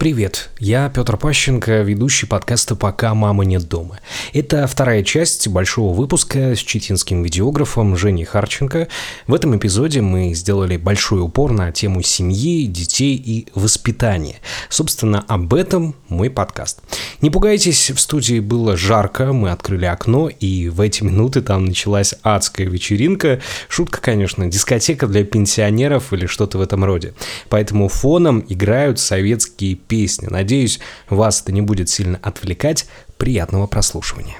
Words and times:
Привет, 0.00 0.48
я 0.58 0.88
Петр 0.88 1.18
Пащенко, 1.18 1.82
ведущий 1.82 2.24
подкаста 2.24 2.74
«Пока 2.74 3.12
мама 3.12 3.44
нет 3.44 3.68
дома». 3.68 4.00
Это 4.32 4.66
вторая 4.66 5.02
часть 5.02 5.46
большого 5.46 5.92
выпуска 5.92 6.56
с 6.56 6.58
читинским 6.60 7.22
видеографом 7.22 7.98
Женей 7.98 8.24
Харченко. 8.24 8.88
В 9.26 9.34
этом 9.34 9.58
эпизоде 9.58 10.00
мы 10.00 10.32
сделали 10.32 10.78
большой 10.78 11.20
упор 11.20 11.52
на 11.52 11.70
тему 11.70 12.00
семьи, 12.00 12.64
детей 12.64 13.14
и 13.14 13.48
воспитания. 13.54 14.36
Собственно, 14.70 15.22
об 15.28 15.52
этом 15.52 15.94
мой 16.08 16.30
подкаст. 16.30 16.80
Не 17.20 17.28
пугайтесь, 17.28 17.90
в 17.90 18.00
студии 18.00 18.40
было 18.40 18.78
жарко, 18.78 19.34
мы 19.34 19.50
открыли 19.50 19.84
окно, 19.84 20.30
и 20.30 20.70
в 20.70 20.80
эти 20.80 21.04
минуты 21.04 21.42
там 21.42 21.66
началась 21.66 22.14
адская 22.22 22.66
вечеринка. 22.66 23.42
Шутка, 23.68 24.00
конечно, 24.00 24.46
дискотека 24.46 25.06
для 25.06 25.24
пенсионеров 25.24 26.14
или 26.14 26.24
что-то 26.24 26.56
в 26.56 26.62
этом 26.62 26.86
роде. 26.86 27.12
Поэтому 27.50 27.88
фоном 27.88 28.42
играют 28.48 28.98
советские 28.98 29.74
песни. 29.90 30.28
Надеюсь, 30.30 30.78
вас 31.08 31.42
это 31.42 31.50
не 31.50 31.62
будет 31.62 31.88
сильно 31.88 32.18
отвлекать. 32.22 32.86
Приятного 33.18 33.66
прослушивания. 33.66 34.36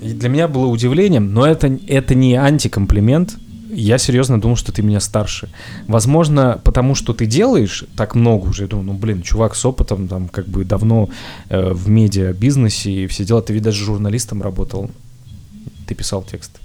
Для 0.00 0.28
меня 0.28 0.46
было 0.48 0.66
удивлением, 0.66 1.32
но 1.32 1.46
это, 1.46 1.78
это 1.88 2.14
не 2.14 2.34
антикомплимент. 2.34 3.36
Я 3.70 3.96
серьезно 3.96 4.38
думал, 4.38 4.56
что 4.56 4.70
ты 4.70 4.82
меня 4.82 5.00
старше. 5.00 5.48
Возможно, 5.88 6.60
потому 6.62 6.94
что 6.94 7.14
ты 7.14 7.24
делаешь 7.24 7.84
так 7.96 8.14
много 8.14 8.50
уже. 8.50 8.64
Я 8.64 8.68
думаю, 8.68 8.88
ну, 8.88 8.92
блин, 8.92 9.22
чувак 9.22 9.56
с 9.56 9.64
опытом, 9.64 10.08
там, 10.08 10.28
как 10.28 10.46
бы 10.46 10.66
давно 10.66 11.08
э, 11.48 11.72
в 11.72 11.88
медиа-бизнесе 11.88 12.92
и 12.92 13.06
все 13.06 13.24
дела. 13.24 13.40
Ты 13.40 13.58
даже 13.60 13.82
журналистом 13.82 14.42
работал. 14.42 14.90
Ты 15.86 15.94
писал 15.94 16.22
текст. 16.22 16.61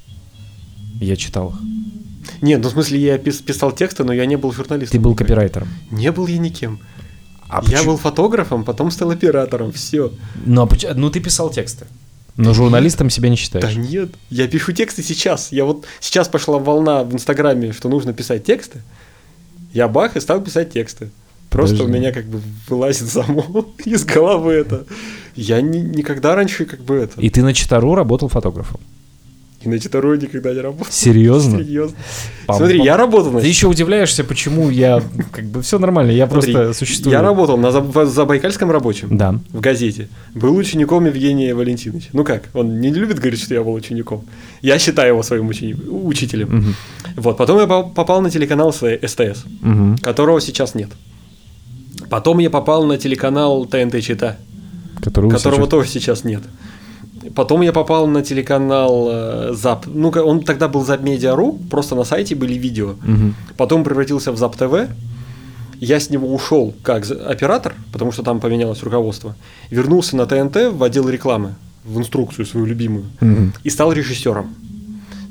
Я 1.00 1.16
читал 1.16 1.50
их. 1.50 1.56
Нет, 2.42 2.62
ну 2.62 2.70
в 2.70 2.72
смысле 2.72 3.00
я 3.00 3.18
пис- 3.18 3.42
писал 3.44 3.72
тексты, 3.72 4.04
но 4.04 4.14
я 4.14 4.26
не 4.26 4.36
был 4.36 4.52
журналистом. 4.52 4.98
Ты 4.98 5.04
был 5.04 5.12
никогда. 5.12 5.34
копирайтером. 5.34 5.68
Не 5.92 6.12
был 6.12 6.28
я 6.28 6.38
никем. 6.38 6.80
А 7.50 7.58
я 7.58 7.62
почему- 7.62 7.84
был 7.92 7.98
фотографом, 7.98 8.64
потом 8.66 8.92
стал 8.92 9.12
оператором, 9.12 9.72
все. 9.72 10.12
Ну, 10.46 10.62
а 10.62 10.66
поч- 10.68 10.86
ну, 10.96 11.10
ты 11.10 11.20
писал 11.22 11.50
тексты. 11.50 11.86
Но 12.36 12.54
журналистом 12.54 13.10
себя 13.10 13.30
не 13.30 13.36
считаешь. 13.36 13.66
Да 13.66 13.74
нет, 13.74 14.10
я 14.30 14.48
пишу 14.48 14.72
тексты 14.74 15.02
сейчас. 15.02 15.52
Я 15.52 15.66
вот 15.66 15.86
сейчас 16.00 16.28
пошла 16.28 16.60
волна 16.60 17.04
в 17.04 17.14
Инстаграме, 17.14 17.72
что 17.74 17.90
нужно 17.90 18.14
писать 18.14 18.44
тексты. 18.44 18.82
Я 19.74 19.88
бах 19.88 20.16
и 20.18 20.20
стал 20.20 20.42
писать 20.42 20.72
тексты. 20.74 21.10
Просто 21.50 21.78
Подожди. 21.78 21.92
у 21.98 22.00
меня 22.02 22.12
как 22.12 22.26
бы 22.26 22.42
вылазит 22.70 23.08
само 23.10 23.66
из 23.86 24.04
головы 24.06 24.52
это. 24.54 24.86
Я 25.36 25.62
ни- 25.62 25.78
никогда 25.78 26.36
раньше 26.36 26.66
как 26.66 26.82
бы 26.82 26.96
это. 26.96 27.20
И 27.22 27.30
ты 27.30 27.42
на 27.42 27.54
Читару 27.54 27.96
работал 27.96 28.28
фотографом. 28.28 28.82
И 29.64 29.70
на 29.70 29.80
Читорой 29.80 30.20
никогда 30.20 30.54
не 30.54 30.60
работал. 30.62 30.86
Серьезно? 30.92 31.58
Серьезно. 31.58 31.98
Пам- 32.46 32.58
Смотри, 32.58 32.80
пам- 32.80 32.86
я 32.86 32.96
работал 32.96 33.32
на 33.32 33.42
Ты 33.42 33.48
еще 33.48 33.68
удивляешься, 33.68 34.24
почему 34.24 34.70
я... 34.70 35.02
Как 35.32 35.46
бы 35.46 35.64
все 35.64 35.80
нормально, 35.80 36.12
я 36.12 36.28
Смотри, 36.28 36.54
просто 36.54 36.74
существую. 36.78 37.12
Я 37.12 37.24
работал 37.24 37.58
на 37.58 37.72
Забайкальском 38.06 38.70
рабочем. 38.70 39.18
Да. 39.18 39.40
в 39.52 39.60
газете, 39.60 40.10
был 40.36 40.56
учеником 40.56 41.06
Евгения 41.08 41.56
Валентиновича. 41.56 42.10
Ну 42.14 42.24
как, 42.24 42.44
он 42.54 42.80
не 42.80 42.92
любит 42.94 43.18
говорить, 43.18 43.42
что 43.42 43.56
я 43.56 43.64
был 43.64 43.74
учеником. 43.74 44.26
Я 44.62 44.78
считаю 44.78 45.10
его 45.14 45.24
своим 45.24 45.48
учени- 45.48 45.74
учителем. 45.90 46.50
Мгм. 46.56 46.76
Вот, 47.16 47.36
потом 47.38 47.60
я 47.60 47.66
по- 47.66 47.84
попал 47.84 48.22
на 48.22 48.30
телеканал 48.30 48.72
СТС, 48.72 49.44
Мгм. 49.62 49.98
которого 49.98 50.40
сейчас 50.40 50.76
нет. 50.76 50.90
Потом 52.12 52.38
я 52.40 52.50
попал 52.52 52.86
на 52.86 52.98
телеканал 52.98 53.66
ТНТ 53.66 54.02
Чита, 54.02 54.38
Которого 55.04 55.32
которого 55.32 55.62
сейчас- 55.62 55.70
тоже 55.70 55.90
сейчас 55.90 56.24
нет. 56.24 56.42
Потом 57.36 57.62
я 57.62 57.72
попал 57.74 58.08
на 58.08 58.22
телеканал 58.22 59.08
э, 59.12 59.54
ЗАП. 59.54 59.86
Ну, 59.88 60.10
он 60.10 60.42
тогда 60.44 60.68
был 60.68 60.84
ЗАП 60.86 61.02
Медиа.ру, 61.02 61.60
просто 61.70 61.96
на 61.96 62.04
сайте 62.04 62.36
были 62.36 62.54
видео. 62.54 62.96
Мгм. 63.04 63.36
Потом 63.58 63.84
превратился 63.84 64.32
в 64.32 64.38
ЗАП 64.38 64.56
ТВ. 64.56 64.74
Я 65.80 66.00
с 66.00 66.10
него 66.10 66.34
ушел 66.34 66.74
как 66.84 67.06
оператор, 67.12 67.76
потому 67.94 68.12
что 68.12 68.24
там 68.24 68.40
поменялось 68.40 68.82
руководство. 68.84 69.36
Вернулся 69.70 70.16
на 70.18 70.26
ТНТ 70.26 70.72
в 70.74 70.84
отдел 70.84 71.08
рекламы, 71.10 71.56
в 71.86 71.98
инструкцию 72.00 72.46
свою 72.46 72.66
любимую, 72.66 73.06
Мгм. 73.22 73.54
и 73.64 73.70
стал 73.70 73.92
режиссером. 73.94 74.56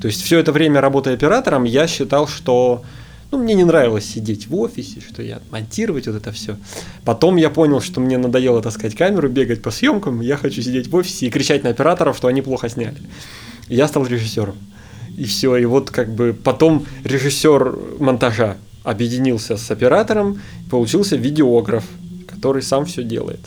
То 0.01 0.07
есть 0.07 0.21
все 0.23 0.39
это 0.39 0.51
время 0.51 0.79
работая 0.79 1.15
оператором, 1.15 1.63
я 1.65 1.87
считал, 1.87 2.27
что 2.27 2.83
ну, 3.31 3.37
мне 3.39 3.55
не 3.55 3.65
нравилось 3.65 4.05
сидеть 4.05 4.47
в 4.47 4.55
офисе, 4.55 5.01
что 5.01 5.21
я 5.21 5.41
монтировать 5.51 6.07
вот 6.07 6.15
это 6.15 6.31
все. 6.31 6.57
Потом 7.03 7.35
я 7.35 7.49
понял, 7.49 7.81
что 7.81 7.99
мне 7.99 8.17
надоело 8.17 8.61
таскать 8.61 8.95
камеру, 8.95 9.29
бегать 9.29 9.61
по 9.61 9.71
съемкам, 9.71 10.21
я 10.21 10.37
хочу 10.37 10.61
сидеть 10.61 10.87
в 10.87 10.95
офисе 10.95 11.27
и 11.27 11.29
кричать 11.29 11.63
на 11.63 11.71
операторов, 11.71 12.15
что 12.17 12.27
они 12.27 12.41
плохо 12.41 12.69
сняли. 12.69 12.97
И 13.67 13.75
я 13.75 13.87
стал 13.87 14.05
режиссером. 14.05 14.55
И 15.17 15.25
все, 15.25 15.57
и 15.57 15.65
вот 15.65 15.89
как 15.89 16.13
бы 16.13 16.33
потом 16.41 16.85
режиссер 17.03 17.77
монтажа 17.99 18.57
объединился 18.83 19.57
с 19.57 19.69
оператором, 19.71 20.39
получился 20.69 21.17
видеограф, 21.17 21.83
который 22.27 22.61
сам 22.61 22.85
все 22.85 23.03
делает. 23.03 23.41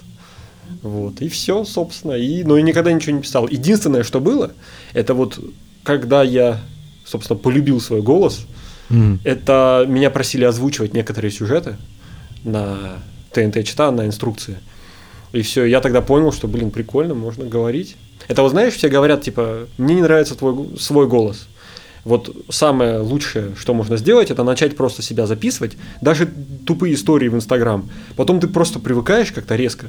Вот, 0.83 1.23
и 1.23 1.29
все, 1.29 1.65
собственно. 1.65 2.13
И, 2.13 2.45
но 2.45 2.59
и 2.59 2.63
никогда 2.63 2.93
ничего 2.93 3.17
не 3.17 3.23
писал. 3.23 3.49
Единственное, 3.49 4.03
что 4.03 4.21
было, 4.21 4.53
это 4.93 5.15
вот 5.15 5.39
когда 5.85 6.23
я, 6.23 6.61
собственно, 7.07 7.39
полюбил 7.39 7.81
свой 7.81 8.03
голос, 8.03 8.47
Мгм. 8.91 9.21
это 9.25 9.85
меня 9.89 10.11
просили 10.11 10.45
озвучивать 10.45 10.93
некоторые 10.93 11.31
сюжеты 11.31 11.77
на 12.45 12.99
ТНТ 13.33 13.65
чита, 13.65 13.91
на 13.91 14.07
инструкции. 14.07 14.57
И 15.33 15.43
все, 15.43 15.65
я 15.65 15.81
тогда 15.81 16.01
понял, 16.01 16.33
что, 16.33 16.49
блин, 16.49 16.71
прикольно, 16.71 17.15
можно 17.15 17.45
говорить. 17.45 17.97
Это 18.29 18.43
вот 18.43 18.51
знаешь, 18.51 18.75
все 18.75 18.89
говорят, 18.89 19.23
типа, 19.23 19.69
мне 19.79 19.95
не 19.95 20.03
нравится 20.03 20.35
твой 20.35 20.77
свой 20.79 21.07
голос. 21.07 21.47
Вот 22.05 22.35
самое 22.49 22.99
лучшее, 22.99 23.55
что 23.57 23.75
можно 23.75 23.97
сделать, 23.97 24.31
это 24.31 24.43
начать 24.43 24.77
просто 24.77 25.03
себя 25.03 25.27
записывать, 25.27 25.77
даже 26.01 26.29
тупые 26.67 26.95
истории 26.95 27.29
в 27.29 27.35
Инстаграм. 27.35 27.89
Потом 28.17 28.41
ты 28.41 28.49
просто 28.49 28.79
привыкаешь 28.79 29.33
как-то 29.33 29.55
резко, 29.55 29.87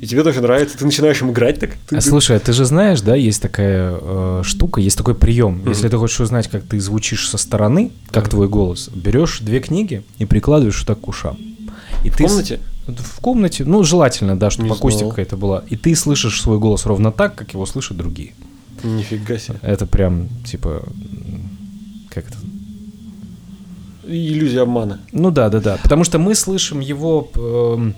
и 0.00 0.06
тебе 0.06 0.22
даже 0.22 0.40
нравится, 0.40 0.78
ты 0.78 0.84
начинаешь 0.84 1.20
им 1.22 1.30
играть 1.30 1.60
так. 1.60 1.70
Ты- 1.88 1.96
А 1.96 2.00
слушай, 2.00 2.36
а 2.36 2.40
ты 2.40 2.52
же 2.52 2.64
знаешь, 2.64 3.00
да, 3.02 3.14
есть 3.14 3.42
такая 3.42 3.98
э, 4.00 4.40
штука, 4.44 4.80
есть 4.80 4.96
такой 4.96 5.14
прием. 5.14 5.62
Если 5.68 5.88
ты 5.88 5.96
хочешь 5.98 6.20
узнать, 6.20 6.48
как 6.48 6.64
ты 6.64 6.80
звучишь 6.80 7.28
со 7.28 7.36
стороны, 7.38 7.92
как 8.10 8.28
твой 8.28 8.48
голос, 8.48 8.88
берешь 8.94 9.40
две 9.40 9.60
книги 9.60 10.02
и 10.18 10.24
прикладываешь 10.24 10.78
вот 10.78 10.86
так 10.86 11.00
к 11.00 11.08
ушам. 11.08 11.36
И 12.04 12.10
в 12.10 12.16
ты 12.16 12.24
комнате? 12.24 12.60
В 12.86 13.20
комнате, 13.20 13.64
ну, 13.64 13.84
желательно, 13.84 14.36
да, 14.38 14.50
чтобы 14.50 14.68
Не 14.68 14.74
акустика 14.74 15.00
знал. 15.04 15.10
какая-то 15.10 15.36
была. 15.36 15.64
И 15.68 15.76
ты 15.76 15.94
слышишь 15.94 16.40
свой 16.40 16.58
голос 16.58 16.86
ровно 16.86 17.12
так, 17.12 17.34
как 17.36 17.52
его 17.52 17.66
слышат 17.66 17.96
другие. 17.96 18.32
Нифига 18.82 19.38
себе. 19.38 19.58
Это 19.62 19.86
прям, 19.86 20.28
типа, 20.44 20.82
как 22.08 22.24
это? 22.28 22.38
Иллюзия 24.06 24.62
обмана. 24.62 25.00
Ну 25.12 25.30
да, 25.30 25.48
да, 25.50 25.60
да. 25.60 25.78
Потому 25.82 26.04
что 26.04 26.18
мы 26.18 26.34
слышим 26.34 26.80
его, 26.80 27.30
э, 27.34 27.92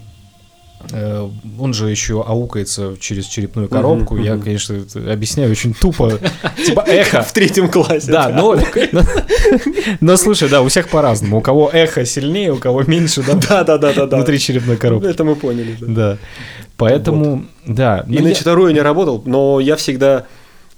он 1.59 1.75
же 1.75 1.91
еще 1.91 2.23
аукается 2.23 2.97
через 2.99 3.27
черепную 3.27 3.69
коробку. 3.69 4.17
Я, 4.17 4.37
конечно, 4.37 4.77
объясняю 5.11 5.51
очень 5.51 5.75
тупо. 5.75 6.19
Типа 6.67 6.85
эхо. 6.87 7.23
В 7.23 7.33
третьем 7.33 7.71
классе. 7.71 8.11
Да, 8.11 8.29
но, 8.29 8.57
но, 10.01 10.17
слушай, 10.17 10.49
да, 10.49 10.63
у 10.63 10.69
всех 10.69 10.89
по-разному. 10.89 11.39
У 11.39 11.41
кого 11.41 11.71
эхо 11.73 12.05
сильнее, 12.05 12.53
у 12.53 12.57
кого 12.59 12.83
меньше, 12.83 13.23
да, 13.23 13.35
Да, 13.49 13.65
да, 13.65 13.79
да, 13.79 14.07
да, 14.07 14.17
внутри 14.17 14.39
черепной 14.39 14.77
коробки. 14.77 15.07
Это 15.07 15.25
мы 15.25 15.37
поняли. 15.37 15.77
Да. 15.81 16.19
Поэтому, 16.77 17.45
да. 17.67 18.05
И 18.09 18.17
ну, 18.19 18.23
на 18.25 18.29
я- 18.29 18.35
Читору 18.35 18.67
я 18.67 18.73
не 18.73 18.81
работал, 18.81 19.23
но 19.25 19.61
я 19.61 19.77
всегда, 19.77 20.27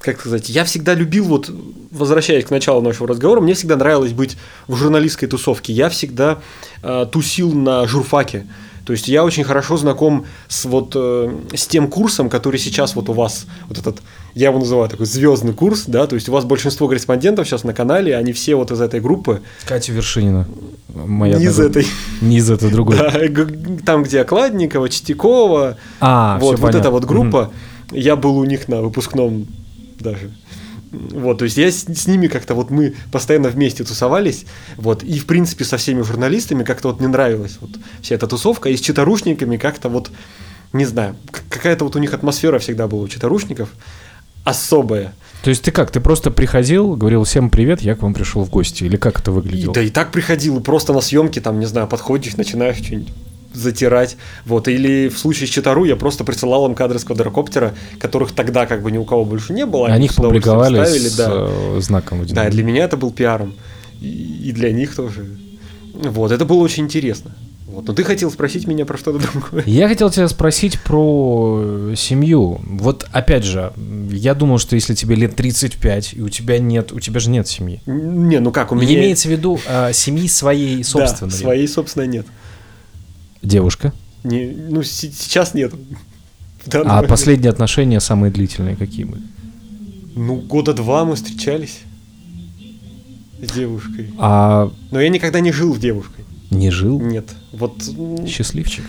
как 0.00 0.20
сказать, 0.20 0.48
я 0.48 0.64
всегда 0.64 0.94
любил, 0.94 1.24
вот, 1.24 1.50
возвращаясь 1.90 2.44
к 2.44 2.50
началу 2.50 2.82
нашего 2.82 3.08
разговора, 3.08 3.40
мне 3.40 3.54
всегда 3.54 3.76
нравилось 3.76 4.12
быть 4.12 4.36
в 4.66 4.76
журналистской 4.76 5.28
тусовке. 5.28 5.72
Я 5.72 5.88
всегда 5.88 6.38
э, 6.82 7.06
тусил 7.10 7.52
на 7.52 7.86
журфаке. 7.86 8.46
То 8.84 8.92
есть 8.92 9.08
я 9.08 9.24
очень 9.24 9.44
хорошо 9.44 9.76
знаком 9.76 10.26
с 10.48 10.64
вот 10.66 10.92
э, 10.94 11.34
с 11.54 11.66
тем 11.66 11.88
курсом, 11.88 12.28
который 12.28 12.58
сейчас 12.58 12.94
вот 12.94 13.08
у 13.08 13.12
вас, 13.12 13.46
вот 13.68 13.78
этот, 13.78 14.02
я 14.34 14.48
его 14.48 14.58
называю 14.58 14.88
такой 14.88 15.06
звездный 15.06 15.54
курс, 15.54 15.84
да, 15.86 16.06
то 16.06 16.14
есть 16.16 16.28
у 16.28 16.32
вас 16.32 16.44
большинство 16.44 16.86
корреспондентов 16.86 17.46
сейчас 17.46 17.64
на 17.64 17.72
канале, 17.72 18.16
они 18.16 18.32
все 18.32 18.54
вот 18.56 18.70
из 18.70 18.80
этой 18.80 19.00
группы, 19.00 19.40
Катя 19.64 19.92
Вершинина. 19.92 20.46
Моя 20.94 21.38
не 21.38 21.46
из 21.46 21.58
этой, 21.58 21.86
Не 22.20 22.36
из 22.36 22.50
этой 22.50 22.70
другой. 22.70 22.96
да, 22.98 23.12
там, 23.84 24.04
где 24.04 24.20
Окладникова, 24.20 24.88
Чистякова, 24.88 25.76
А, 26.00 26.38
вот, 26.38 26.58
вот 26.58 26.74
эта 26.74 26.90
вот 26.90 27.04
группа, 27.04 27.52
я 27.90 28.16
был 28.16 28.36
у 28.38 28.44
них 28.44 28.68
на 28.68 28.82
выпускном 28.82 29.46
даже. 29.98 30.30
Вот, 31.10 31.38
то 31.38 31.44
есть 31.44 31.56
я 31.56 31.70
с, 31.70 31.84
с 31.84 32.06
ними 32.06 32.26
как-то 32.26 32.54
вот 32.54 32.70
мы 32.70 32.94
постоянно 33.12 33.48
вместе 33.48 33.84
тусовались, 33.84 34.46
вот, 34.76 35.02
и 35.02 35.18
в 35.18 35.26
принципе 35.26 35.64
со 35.64 35.76
всеми 35.76 36.02
журналистами 36.02 36.64
как-то 36.64 36.88
вот 36.88 37.00
не 37.00 37.06
нравилась 37.06 37.58
вот 37.60 37.70
вся 38.00 38.14
эта 38.14 38.26
тусовка, 38.26 38.68
и 38.68 38.76
с 38.76 38.80
читорушниками 38.80 39.56
как-то 39.56 39.88
вот, 39.88 40.10
не 40.72 40.84
знаю, 40.84 41.16
какая-то 41.50 41.84
вот 41.84 41.96
у 41.96 41.98
них 41.98 42.14
атмосфера 42.14 42.58
всегда 42.58 42.86
была 42.86 43.02
у 43.02 43.08
читорушников 43.08 43.70
особая. 44.44 45.14
То 45.42 45.50
есть 45.50 45.62
ты 45.62 45.70
как, 45.70 45.90
ты 45.90 46.00
просто 46.00 46.30
приходил, 46.30 46.96
говорил 46.96 47.24
всем 47.24 47.50
привет, 47.50 47.82
я 47.82 47.94
к 47.94 48.02
вам 48.02 48.14
пришел 48.14 48.44
в 48.44 48.50
гости, 48.50 48.84
или 48.84 48.96
как 48.96 49.20
это 49.20 49.30
И, 49.30 49.34
выглядело? 49.34 49.74
да 49.74 49.82
и 49.82 49.90
так 49.90 50.10
приходил, 50.10 50.58
и 50.58 50.62
просто 50.62 50.92
на 50.92 51.00
съемке 51.00 51.40
там, 51.40 51.58
не 51.60 51.66
знаю, 51.66 51.86
подходишь, 51.86 52.36
начинаешь 52.36 52.76
что-нибудь 52.76 53.12
затирать. 53.54 54.16
Вот. 54.44 54.68
Или 54.68 55.08
в 55.08 55.18
случае 55.18 55.46
с 55.46 55.50
Читару 55.50 55.84
я 55.84 55.96
просто 55.96 56.24
присылал 56.24 56.66
им 56.66 56.74
кадры 56.74 56.98
с 56.98 57.04
квадрокоптера, 57.04 57.74
которых 57.98 58.32
тогда 58.32 58.66
как 58.66 58.82
бы 58.82 58.90
ни 58.90 58.98
у 58.98 59.04
кого 59.04 59.24
больше 59.24 59.52
не 59.52 59.66
было. 59.66 59.88
Они 59.88 60.06
их 60.06 60.12
с 60.12 60.18
удовольствием 60.18 60.56
публиковали 60.56 60.84
ставили, 60.84 61.08
с 61.08 61.16
да. 61.16 61.30
э, 61.30 61.80
знаком 61.80 62.26
Да, 62.26 62.50
для 62.50 62.62
меня 62.62 62.84
это 62.84 62.96
был 62.96 63.10
пиаром. 63.10 63.54
И, 64.00 64.52
для 64.52 64.70
них 64.72 64.94
тоже. 64.94 65.26
Вот, 65.94 66.32
это 66.32 66.44
было 66.44 66.58
очень 66.58 66.84
интересно. 66.84 67.34
Вот. 67.66 67.88
Но 67.88 67.94
ты 67.94 68.04
хотел 68.04 68.30
спросить 68.30 68.68
меня 68.68 68.84
про 68.84 68.96
что-то 68.96 69.18
другое. 69.18 69.64
Я 69.66 69.88
хотел 69.88 70.10
тебя 70.10 70.28
спросить 70.28 70.78
про 70.80 71.60
э, 71.60 71.94
семью. 71.96 72.60
Вот 72.64 73.06
опять 73.10 73.44
же, 73.44 73.72
я 74.12 74.34
думал, 74.34 74.58
что 74.58 74.76
если 74.76 74.94
тебе 74.94 75.16
лет 75.16 75.34
35, 75.34 76.14
и 76.14 76.22
у 76.22 76.28
тебя 76.28 76.58
нет, 76.58 76.92
у 76.92 77.00
тебя 77.00 77.18
же 77.18 77.30
нет 77.30 77.48
семьи. 77.48 77.80
Не, 77.86 78.38
ну 78.38 78.52
как, 78.52 78.70
у 78.70 78.76
меня... 78.76 78.86
Не 78.86 78.94
имеется 78.96 79.28
в 79.28 79.32
виду 79.32 79.58
э, 79.66 79.92
семьи 79.92 80.28
своей 80.28 80.84
собственной. 80.84 81.32
Да, 81.32 81.36
своей, 81.36 81.66
собственно, 81.66 82.04
нет. 82.04 82.26
Девушка. 83.44 83.92
Не, 84.24 84.46
ну, 84.46 84.82
се- 84.82 85.12
сейчас 85.12 85.54
нет. 85.54 85.72
А 86.72 86.82
момент. 86.82 87.08
последние 87.08 87.50
отношения 87.50 88.00
самые 88.00 88.30
длительные 88.32 88.74
какие 88.74 89.04
были? 89.04 89.22
Ну, 90.16 90.36
года 90.36 90.72
два 90.72 91.04
мы 91.04 91.14
встречались 91.14 91.80
с 93.42 93.52
девушкой. 93.52 94.08
А 94.18 94.70
Но 94.90 95.00
я 95.00 95.08
никогда 95.10 95.40
не 95.40 95.52
жил 95.52 95.74
с 95.74 95.78
девушкой. 95.78 96.24
не 96.50 96.70
жил? 96.70 96.98
Нет. 97.00 97.28
Вот 97.52 97.82
м, 97.88 98.26
Счастливчик. 98.26 98.84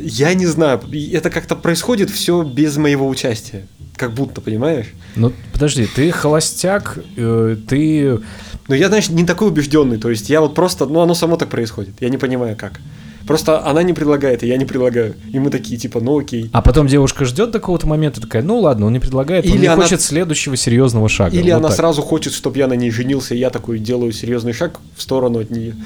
я 0.00 0.34
не 0.34 0.46
знаю, 0.46 0.80
это 1.12 1.30
как-то 1.30 1.54
происходит 1.54 2.10
все 2.10 2.42
без 2.42 2.76
моего 2.76 3.06
участия. 3.08 3.66
Как 3.96 4.14
будто, 4.14 4.40
понимаешь? 4.40 4.86
Ну, 5.14 5.32
подожди, 5.52 5.86
ты 5.86 6.10
холостяк, 6.10 6.98
э, 7.16 7.56
ты... 7.68 8.18
Но 8.66 8.74
я, 8.74 8.88
знаешь, 8.88 9.10
не 9.10 9.24
такой 9.24 9.48
убежденный. 9.48 9.98
То 9.98 10.10
есть 10.10 10.28
я 10.30 10.40
вот 10.40 10.54
просто, 10.56 10.86
ну, 10.86 11.00
оно 11.00 11.14
само 11.14 11.36
так 11.36 11.50
происходит. 11.50 11.94
Я 12.00 12.08
не 12.08 12.16
понимаю, 12.18 12.56
как. 12.56 12.80
Просто 13.26 13.64
она 13.64 13.82
не 13.82 13.92
предлагает, 13.92 14.42
и 14.42 14.46
я 14.48 14.56
не 14.56 14.64
предлагаю. 14.64 15.14
И 15.32 15.38
мы 15.38 15.50
такие, 15.50 15.78
типа, 15.78 16.00
ну 16.00 16.18
окей. 16.18 16.50
А 16.52 16.60
потом 16.62 16.86
девушка 16.86 17.24
ждет 17.24 17.50
до 17.50 17.60
какого-то 17.60 17.86
момента, 17.86 18.20
такая, 18.20 18.42
ну 18.42 18.58
ладно, 18.60 18.86
он 18.86 18.92
не 18.92 18.98
предлагает, 18.98 19.44
он 19.46 19.52
Или 19.52 19.60
не 19.62 19.66
она- 19.66 19.82
хочет 19.82 20.00
следующего 20.00 20.56
серьезного 20.56 21.08
шага. 21.08 21.36
Или 21.36 21.50
Вот 21.50 21.58
она 21.58 21.68
так. 21.68 21.76
сразу 21.76 22.02
хочет, 22.02 22.32
чтобы 22.32 22.58
я 22.58 22.66
на 22.66 22.74
ней 22.74 22.90
женился, 22.90 23.34
и 23.34 23.38
я 23.38 23.50
такой 23.50 23.78
делаю 23.78 24.12
серьезный 24.12 24.52
шаг 24.52 24.80
в 24.96 25.02
сторону 25.02 25.38
от 25.40 25.50
нее. 25.50 25.74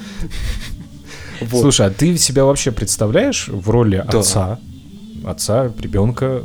Вот. 1.39 1.61
Слушай, 1.61 1.85
а 1.85 1.89
ты 1.91 2.17
себя 2.17 2.45
вообще 2.45 2.71
представляешь 2.71 3.47
в 3.47 3.69
роли 3.69 4.03
Да. 4.11 4.19
отца? 4.19 4.59
Отца, 5.23 5.71
ребенка, 5.79 6.41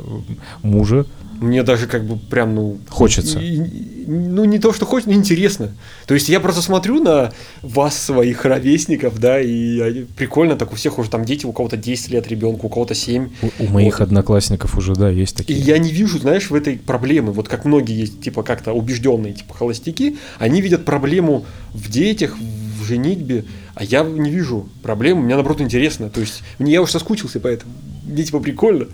мужа? 0.61 1.05
Мне 1.43 1.63
даже 1.63 1.87
как 1.87 2.03
бы 2.05 2.17
прям, 2.17 2.55
ну... 2.55 2.77
Хочется. 2.89 3.39
и- 3.39 3.55
и- 3.57 3.89
ну, 4.05 4.43
не 4.45 4.59
то, 4.59 4.73
что 4.73 4.85
хочется, 4.85 5.09
но 5.11 5.15
интересно. 5.15 5.71
То 6.07 6.13
есть 6.13 6.27
я 6.27 6.39
просто 6.41 6.61
смотрю 6.61 7.01
на 7.01 7.31
вас, 7.61 7.97
своих 7.97 8.43
ровесников, 8.45 9.17
да, 9.19 9.39
и 9.39 10.03
прикольно, 10.17 10.55
так 10.57 10.73
у 10.73 10.75
всех 10.75 10.99
уже 10.99 11.09
там 11.09 11.23
дети, 11.23 11.45
у 11.45 11.53
кого-то 11.53 11.77
10 11.77 12.09
лет 12.09 12.27
ребенку, 12.27 12.67
у 12.67 12.69
кого-то 12.69 12.95
7. 12.95 13.29
У, 13.41 13.63
у 13.63 13.67
моих 13.67 13.99
Вот. 13.99 14.05
одноклассников 14.07 14.77
уже, 14.77 14.93
да, 14.93 15.09
есть 15.09 15.35
И 15.35 15.37
такие. 15.37 15.59
я 15.59 15.77
не 15.77 15.91
вижу, 15.91 16.19
знаешь, 16.19 16.49
в 16.49 16.55
этой 16.55 16.77
проблемы, 16.77 17.31
вот 17.31 17.47
как 17.47 17.63
многие 17.65 17.97
есть, 18.01 18.21
типа, 18.21 18.43
как-то 18.43 18.73
убежденные, 18.73 19.33
типа, 19.33 19.53
холостяки, 19.53 20.17
они 20.39 20.59
видят 20.61 20.83
проблему 20.85 21.45
в 21.73 21.89
детях, 21.89 22.35
в 22.37 22.83
женитьбе, 22.85 23.45
а 23.75 23.83
я 23.85 24.03
не 24.03 24.29
вижу 24.29 24.67
проблемы, 24.81 25.21
мне, 25.21 25.35
наоборот, 25.35 25.61
интересно, 25.61 26.09
то 26.09 26.19
есть, 26.19 26.43
мне 26.59 26.73
я 26.73 26.81
уж 26.81 26.91
соскучился 26.91 27.39
поэтому, 27.39 27.71
мне, 28.03 28.23
типа, 28.23 28.39
прикольно. 28.41 28.87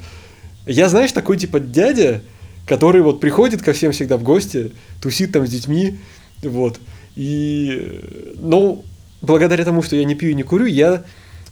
Я, 0.67 0.87
знаешь, 0.87 1.11
такой, 1.13 1.37
типа, 1.37 1.59
дядя, 1.59 2.21
который 2.69 3.01
вот 3.01 3.19
приходит 3.19 3.63
ко 3.63 3.73
всем 3.73 3.91
всегда 3.91 4.15
в 4.17 4.23
гости, 4.23 4.71
тусит 5.01 5.31
там 5.31 5.45
с 5.47 5.49
детьми, 5.49 5.97
вот, 6.43 6.79
и, 7.15 7.99
ну, 8.37 8.85
благодаря 9.21 9.65
тому, 9.65 9.81
что 9.81 9.95
я 9.95 10.05
не 10.05 10.13
пью 10.13 10.29
и 10.29 10.33
не 10.35 10.43
курю, 10.43 10.67
я 10.67 11.03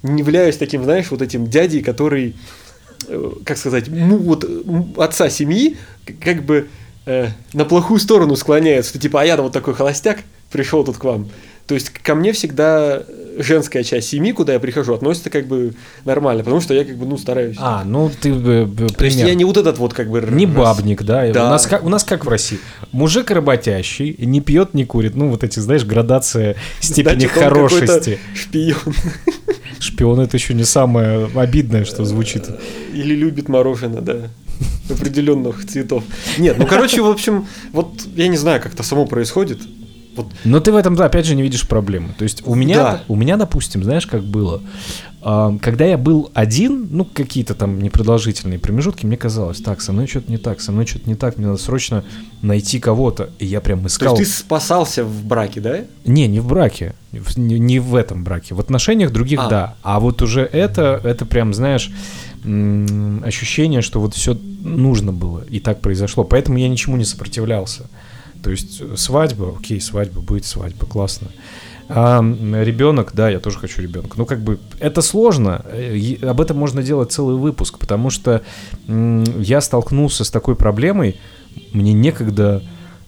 не 0.04 0.22
являюсь 0.22 0.58
таким, 0.58 0.84
знаешь, 0.84 1.10
вот 1.10 1.24
этим 1.24 1.48
дядей, 1.48 1.82
который 1.82 2.36
э, 3.08 3.32
как 3.44 3.58
сказать, 3.58 3.90
му- 3.90 4.18
вот, 4.18 4.46
отца 4.98 5.30
семьи, 5.30 5.78
как 6.22 6.44
бы 6.44 6.68
э, 7.08 7.30
на 7.54 7.66
плохую 7.66 8.00
сторону 8.00 8.36
склоняется, 8.36 8.92
что 8.92 9.00
типа, 9.00 9.22
а 9.22 9.26
я 9.26 9.36
вот 9.38 9.52
такой 9.52 9.74
холостяк, 9.74 10.20
пришел 10.52 10.84
тут 10.86 10.98
к 10.98 11.04
вам. 11.04 11.30
То 11.68 11.76
есть 11.76 11.90
ко 11.90 12.16
мне 12.16 12.32
всегда 12.32 13.04
женская 13.40 13.84
часть 13.84 14.10
семьи, 14.10 14.32
куда 14.32 14.54
я 14.54 14.60
прихожу, 14.60 14.94
относится 14.94 15.30
как 15.30 15.48
бы 15.48 15.74
нормально, 16.06 16.44
потому 16.44 16.62
что 16.62 16.74
я 16.74 16.84
как 16.86 16.96
бы, 16.96 17.06
ну, 17.06 17.18
стараюсь. 17.18 17.58
А, 17.60 17.84
ну 17.84 18.10
ты 18.10 18.30
э, 18.30 18.66
б- 18.66 18.88
То 18.88 19.06
есть 19.06 19.18
пример. 19.18 19.28
я 19.28 19.36
не 19.36 19.44
вот 19.44 19.58
этот 19.58 19.78
вот 19.78 19.94
как 19.94 20.10
бы... 20.10 20.22
Не 20.22 20.46
раз- 20.46 20.56
бабник, 20.56 21.04
да. 21.04 21.30
Да. 21.32 21.48
У, 21.48 21.50
нас 21.50 21.68
как, 21.68 21.84
у 21.84 21.90
нас 21.90 22.04
как 22.04 22.26
в 22.26 22.30
России? 22.30 22.60
Мужик 22.92 23.30
работящий, 23.32 24.16
не 24.18 24.42
пьет, 24.42 24.74
не 24.74 24.86
курит. 24.86 25.16
Ну, 25.16 25.30
вот 25.30 25.44
эти, 25.44 25.60
знаешь, 25.60 25.84
градация 25.84 26.56
степени 26.80 27.20
Значит, 27.20 27.38
он 27.38 27.44
хорошести. 27.44 28.20
Шпион. 28.34 28.96
Шпион 29.80 30.20
это 30.22 30.38
еще 30.38 30.54
не 30.54 30.64
самое 30.64 31.30
обидное, 31.36 31.86
что 31.86 32.06
звучит. 32.06 32.46
Или 32.94 33.14
любит 33.14 33.50
мороженое, 33.50 34.02
да. 34.02 34.18
Определенных 34.90 35.68
цветов. 35.68 36.04
Нет, 36.38 36.58
ну, 36.58 36.66
короче, 36.66 37.02
в 37.02 37.08
общем, 37.08 37.46
вот 37.74 37.92
я 38.16 38.28
не 38.30 38.38
знаю, 38.38 38.62
как 38.62 38.74
это 38.74 38.84
само 38.84 39.06
происходит. 39.06 39.60
Вот 40.18 40.28
Но 40.44 40.60
ты 40.60 40.72
в 40.72 40.76
этом, 40.76 40.96
да, 40.96 41.06
опять 41.06 41.26
же, 41.26 41.36
не 41.36 41.44
видишь 41.44 41.68
проблемы. 41.68 42.10
То 42.18 42.24
есть 42.24 42.44
у 42.46 42.56
меня, 42.56 42.76
Да. 42.76 43.02
у 43.08 43.16
меня, 43.16 43.38
допустим, 43.38 43.84
знаешь, 43.84 44.06
как 44.06 44.24
было? 44.24 44.62
А, 45.22 45.56
Когда 45.62 45.86
я 45.86 45.98
был 45.98 46.30
один, 46.34 46.88
ну, 46.92 47.06
какие-то 47.06 47.54
там 47.54 47.82
непродолжительные 47.82 48.60
промежутки, 48.60 49.06
мне 49.06 49.18
казалось, 49.18 49.60
так, 49.62 49.82
со 49.82 49.92
мной 49.94 50.08
что-то 50.08 50.32
не 50.32 50.38
так, 50.38 50.62
со 50.62 50.72
мной 50.72 50.86
что-то 50.86 51.10
не 51.10 51.16
так, 51.16 51.38
мне 51.38 51.48
надо 51.48 51.60
срочно 51.60 52.04
найти 52.42 52.80
кого-то. 52.80 53.30
И 53.40 53.46
я 53.46 53.62
прям 53.62 53.82
То 53.82 53.88
искал... 53.88 54.18
есть 54.18 54.32
ты 54.32 54.38
спасался 54.40 55.04
в 55.04 55.26
браке, 55.26 55.60
да? 55.62 55.80
Не, 56.06 56.28
не 56.28 56.40
в 56.40 56.48
браке, 56.48 56.94
не, 57.36 57.60
не 57.60 57.80
в 57.80 57.96
этом 57.96 58.24
браке. 58.24 58.56
В 58.56 58.60
отношениях 58.60 59.12
других, 59.12 59.40
А. 59.42 59.50
да. 59.50 59.76
А 59.84 60.00
вот 60.00 60.22
уже 60.22 60.42
это, 60.42 61.02
это 61.04 61.26
прям, 61.26 61.54
знаешь, 61.54 61.92
ощущение, 63.24 63.82
что 63.82 64.00
вот 64.00 64.14
все 64.14 64.38
нужно 64.62 65.12
было, 65.12 65.44
и 65.50 65.60
так 65.60 65.82
произошло. 65.82 66.24
Поэтому 66.24 66.58
я 66.58 66.70
ничему 66.70 66.98
не 66.98 67.06
сопротивлялся. 67.06 67.88
То 68.44 68.52
есть 68.52 68.82
э, 68.82 68.96
свадьба, 68.96 69.56
окей, 69.58 69.82
свадьба, 69.82 70.22
будет 70.22 70.46
свадьба, 70.46 70.86
классно. 70.86 71.28
А 71.90 72.20
ребенок, 72.22 73.12
да, 73.14 73.30
я 73.30 73.40
тоже 73.40 73.60
хочу 73.60 73.82
ребенка. 73.82 74.18
Ну, 74.18 74.26
как 74.26 74.42
бы, 74.42 74.60
это 74.80 75.02
сложно. 75.02 75.66
э, 75.72 76.18
Об 76.22 76.42
этом 76.42 76.58
можно 76.58 76.84
делать 76.84 77.12
целый 77.12 77.38
выпуск, 77.38 77.78
потому 77.80 78.10
что 78.10 78.42
я 78.88 79.62
столкнулся 79.62 80.24
с 80.24 80.32
такой 80.32 80.56
проблемой, 80.56 81.20
мне 81.74 81.94
некогда 81.94 82.62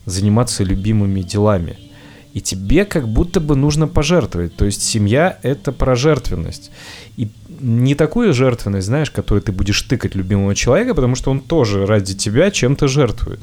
заниматься 0.06 0.64
любимыми 0.64 1.22
делами. 1.22 1.78
И 2.34 2.42
тебе 2.42 2.86
как 2.86 3.08
будто 3.08 3.40
бы 3.40 3.56
нужно 3.56 3.88
пожертвовать. 3.88 4.56
То 4.56 4.66
есть 4.66 4.84
семья— 4.84 5.40
это 5.44 5.72
про 5.72 5.96
жертвенность. 5.96 6.72
И 7.18 7.30
не 7.60 7.96
такую 7.96 8.34
жертвенность, 8.34 8.88
знаешь, 8.88 9.12
которой 9.12 9.42
ты 9.42 9.52
будешь 9.52 9.82
тыкать 9.82 10.16
любимого 10.16 10.56
человека, 10.56 10.94
потому 10.94 11.16
что 11.16 11.32
он 11.32 11.42
тоже 11.42 11.86
ради 11.86 12.16
тебя 12.16 12.52
чем-то 12.52 12.88
жертвует. 12.88 13.40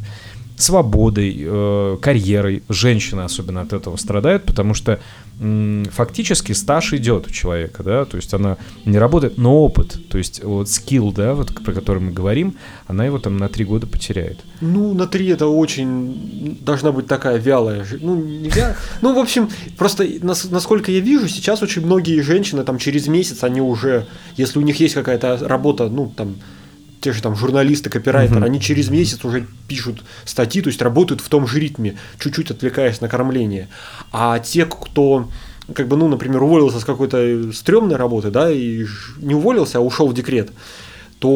Свободой, 0.56 1.36
э, 1.38 1.96
карьерой. 2.00 2.62
Женщины 2.68 3.20
особенно 3.22 3.60
от 3.60 3.72
этого 3.72 3.96
страдают, 3.96 4.44
потому 4.44 4.74
что 4.74 5.00
фактически 5.92 6.52
стаж 6.52 6.94
идет 6.94 7.26
у 7.26 7.30
человека, 7.30 7.82
да, 7.82 8.06
то 8.06 8.16
есть 8.16 8.32
она 8.32 8.56
не 8.86 8.98
работает, 8.98 9.36
но 9.36 9.62
опыт, 9.64 9.98
то 10.08 10.16
есть 10.16 10.42
вот 10.42 10.70
скилл, 10.70 11.12
да, 11.12 11.34
вот 11.34 11.54
про 11.62 11.74
который 11.74 11.98
мы 11.98 12.10
говорим, 12.10 12.54
она 12.86 13.04
его 13.04 13.18
там 13.18 13.36
на 13.36 13.50
три 13.50 13.66
года 13.66 13.86
потеряет. 13.86 14.38
Ну, 14.62 14.94
на 14.94 15.06
три 15.06 15.26
это 15.26 15.46
очень 15.46 16.58
должна 16.62 16.90
быть 16.90 17.06
такая 17.06 17.36
вялая. 17.36 17.84
Ну, 18.00 18.16
не 18.16 18.48
вялая. 18.48 18.76
Ну, 19.02 19.14
в 19.14 19.18
общем, 19.18 19.50
просто 19.76 20.06
нас- 20.22 20.48
насколько 20.50 20.90
я 20.90 21.00
вижу, 21.00 21.28
сейчас 21.28 21.62
очень 21.62 21.84
многие 21.84 22.22
женщины 22.22 22.64
там 22.64 22.78
через 22.78 23.06
месяц 23.06 23.44
они 23.44 23.60
уже, 23.60 24.06
если 24.38 24.58
у 24.58 24.62
них 24.62 24.80
есть 24.80 24.94
какая-то 24.94 25.38
работа, 25.46 25.90
ну, 25.90 26.10
там, 26.16 26.36
те 27.06 27.12
же 27.12 27.22
там 27.22 27.36
журналисты, 27.36 27.88
копирайтеры, 27.88 28.40
Мгм. 28.40 28.46
они 28.46 28.60
через 28.60 28.90
месяц 28.90 29.24
уже 29.24 29.46
пишут 29.68 30.02
статьи, 30.24 30.60
то 30.60 30.70
есть 30.70 30.82
работают 30.82 31.20
в 31.20 31.28
том 31.28 31.46
же 31.46 31.60
ритме, 31.60 31.96
чуть-чуть 32.18 32.50
отвлекаясь 32.50 33.00
на 33.00 33.08
кормление. 33.08 33.68
А 34.10 34.40
те, 34.40 34.66
кто 34.66 35.28
как 35.72 35.86
бы, 35.86 35.96
ну, 35.96 36.08
например, 36.08 36.42
уволился 36.42 36.80
с 36.80 36.84
какой-то 36.84 37.52
стрёмной 37.52 37.94
работы, 37.94 38.30
да, 38.32 38.50
и 38.50 38.84
не 39.18 39.34
уволился, 39.36 39.78
а 39.78 39.82
ушел 39.82 40.08
в 40.08 40.14
декрет, 40.14 40.50
то 41.20 41.28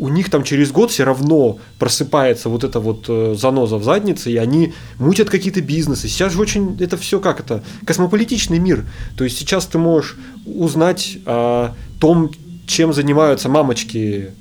у 0.00 0.08
них 0.08 0.30
там 0.30 0.42
через 0.42 0.72
год 0.72 0.90
все 0.90 1.04
равно 1.04 1.58
просыпается 1.78 2.48
вот 2.48 2.64
эта 2.64 2.80
вот 2.80 3.04
э, 3.08 3.36
заноза 3.38 3.76
в 3.76 3.84
заднице, 3.84 4.32
и 4.32 4.36
они 4.36 4.74
мутят 4.98 5.30
какие-то 5.30 5.60
бизнесы. 5.60 6.08
Сейчас 6.08 6.32
же 6.32 6.40
очень 6.40 6.76
это 6.80 6.96
все 6.96 7.20
как 7.20 7.38
это 7.38 7.62
космополитичный 7.86 8.58
мир. 8.58 8.84
То 9.16 9.22
есть 9.22 9.38
сейчас 9.38 9.66
ты 9.66 9.78
можешь 9.78 10.16
узнать 10.44 11.18
о 11.24 11.72
том, 12.00 12.32
чем 12.66 12.92
занимаются 12.92 13.48
мамочки 13.48 14.32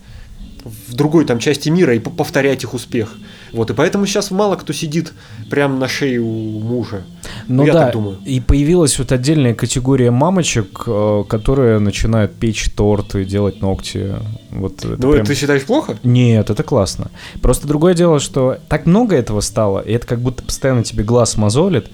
в 0.63 0.93
другой 0.93 1.25
там 1.25 1.39
части 1.39 1.69
мира 1.69 1.95
и 1.95 1.99
по- 1.99 2.09
повторять 2.09 2.63
их 2.63 2.73
успех. 2.73 3.13
Вот, 3.51 3.69
и 3.69 3.73
поэтому 3.73 4.05
сейчас 4.05 4.31
мало 4.31 4.55
кто 4.55 4.73
сидит 4.73 5.13
прямо 5.49 5.77
на 5.77 5.87
шее 5.87 6.19
у 6.19 6.59
мужа. 6.59 7.03
Ну 7.47 7.65
я 7.65 7.73
да, 7.73 7.79
так 7.85 7.93
думаю. 7.93 8.17
и 8.25 8.39
появилась 8.39 8.97
вот 8.97 9.11
отдельная 9.11 9.53
категория 9.53 10.09
мамочек, 10.11 10.83
э, 10.87 11.23
которые 11.29 11.79
начинают 11.79 12.33
печь 12.33 12.71
торты, 12.75 13.25
делать 13.25 13.61
ногти. 13.61 14.15
Вот 14.51 14.79
это 14.85 14.97
Ну, 14.99 15.11
прям- 15.13 15.25
ты 15.25 15.35
считаешь 15.35 15.63
плохо? 15.63 15.97
Нет, 16.03 16.49
это 16.49 16.63
классно. 16.63 17.11
Просто 17.41 17.67
другое 17.67 17.93
дело, 17.93 18.19
что 18.19 18.57
так 18.69 18.85
много 18.85 19.15
этого 19.15 19.41
стало, 19.41 19.79
и 19.81 19.91
это 19.93 20.07
как 20.07 20.19
будто 20.19 20.43
постоянно 20.43 20.83
тебе 20.83 21.03
глаз 21.03 21.37
мозолит. 21.37 21.87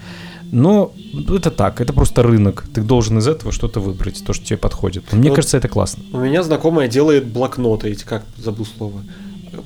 Но 0.51 0.91
это 1.29 1.51
так, 1.51 1.79
это 1.81 1.93
просто 1.93 2.23
рынок. 2.23 2.65
Ты 2.73 2.81
должен 2.81 3.17
из 3.19 3.27
этого 3.27 3.51
что-то 3.51 3.79
выбрать, 3.79 4.23
то, 4.25 4.33
что 4.33 4.45
тебе 4.45 4.57
подходит. 4.57 5.11
Мне 5.13 5.29
Вот. 5.29 5.35
кажется, 5.35 5.57
это 5.57 5.67
классно. 5.67 6.03
У 6.11 6.17
меня 6.19 6.43
знакомая 6.43 6.87
делает 6.87 7.27
блокноты, 7.27 7.89
эти, 7.89 8.03
как 8.03 8.23
забыл 8.37 8.65
слово, 8.65 9.01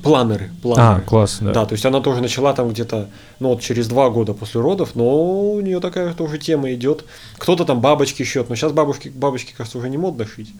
планеры. 0.02 0.50
А, 0.52 0.62
планеры. 0.62 1.02
класс, 1.02 1.38
да. 1.40 1.52
Да, 1.52 1.66
то 1.66 1.72
есть 1.72 1.84
она 1.86 2.00
тоже 2.00 2.20
начала 2.20 2.52
там 2.52 2.68
где-то, 2.68 3.08
ну 3.40 3.48
вот 3.50 3.60
через 3.62 3.88
два 3.88 4.10
года 4.10 4.34
после 4.34 4.60
родов, 4.60 4.90
но 4.94 5.52
у 5.52 5.60
нее 5.60 5.80
такая 5.80 6.12
тоже 6.14 6.38
тема 6.38 6.72
идет. 6.74 7.04
Кто-то 7.38 7.64
там 7.64 7.80
бабочки 7.80 8.22
шьет, 8.22 8.48
но 8.48 8.54
сейчас 8.56 8.72
бабушки, 8.72 9.08
бабочки, 9.14 9.54
кажется, 9.56 9.78
уже 9.78 9.88
не 9.88 9.96
модно 9.98 10.26
шить. 10.26 10.52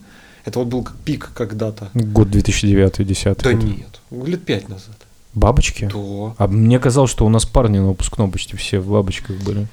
Это 0.45 0.59
вот 0.59 0.69
был 0.69 0.87
пик 1.04 1.31
когда-то. 1.35 1.88
Год 1.95 2.28
2009-2010. 2.28 3.43
Да 3.43 3.52
нет, 3.52 4.00
лет 4.11 4.45
пять 4.45 4.69
назад. 4.69 4.97
Бабочки? 5.35 5.90
Да. 5.93 6.35
А 6.38 6.47
мне 6.49 6.78
казалось, 6.78 7.11
что 7.11 7.26
у 7.26 7.28
нас 7.28 7.45
парни 7.45 7.78
на 7.78 7.88
выпускном 7.88 8.31
почти 8.31 8.57
все 8.57 8.78
в 8.78 8.88
бабочках 8.90 9.37
были. 9.43 9.66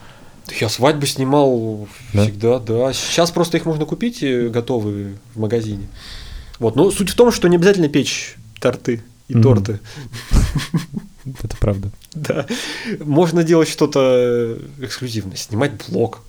Я 0.60 0.70
свадьбы 0.70 1.06
снимал 1.08 1.88
Да? 2.14 2.24
всегда, 2.24 2.60
да. 2.60 2.94
Сейчас 2.94 3.32
просто 3.32 3.58
их 3.58 3.66
можно 3.66 3.86
купить 3.86 4.22
э, 4.24 4.50
готовые 4.50 5.14
в 5.36 5.40
магазине. 5.40 5.88
Вот, 6.60 6.76
но 6.76 6.92
суть 6.92 7.10
в 7.10 7.16
том, 7.16 7.32
что 7.32 7.48
не 7.48 7.56
обязательно 7.56 7.90
печь 7.90 8.36
торты 8.60 9.02
и 9.28 9.34
Мгм. 9.36 9.44
торты. 9.44 9.80
Это 11.44 11.56
правда. 11.58 11.92
Да. 12.14 12.46
Можно 13.00 13.44
делать 13.44 13.70
что-то 13.70 14.58
эксклюзивное, 14.80 15.36
снимать 15.38 15.72
блог, 15.88 16.20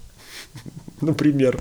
например. 1.00 1.59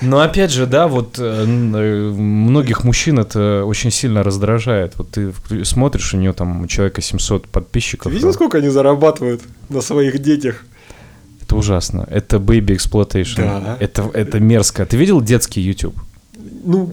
Но 0.00 0.20
опять 0.20 0.50
же, 0.50 0.64
да, 0.66 0.88
вот 0.88 1.18
э, 1.18 1.44
э, 1.44 2.10
многих 2.10 2.84
мужчин 2.84 3.18
это 3.18 3.64
очень 3.66 3.90
сильно 3.90 4.22
раздражает. 4.22 4.94
Вот 4.96 5.10
ты 5.10 5.34
смотришь, 5.64 6.14
у 6.14 6.16
нее 6.16 6.32
там 6.32 6.62
у 6.62 6.66
человека 6.66 7.02
700 7.02 7.42
Ты 7.42 7.48
подписчиков. 7.50 8.10
видел, 8.10 8.30
а 8.30 8.32
сколько 8.32 8.58
они 8.58 8.68
зарабатывают 8.70 9.42
на 9.68 9.82
своих 9.82 10.20
детях? 10.20 10.64
Это 11.44 11.56
ужасно. 11.56 12.06
Это 12.10 12.38
baby 12.38 12.76
exploitation. 12.76 13.36
Да. 13.36 13.76
Это, 13.80 14.10
это 14.14 14.40
мерзко. 14.40 14.86
Ты 14.86 14.96
видел 14.96 15.20
детский 15.20 15.60
YouTube? 15.60 15.94
Ну, 16.64 16.90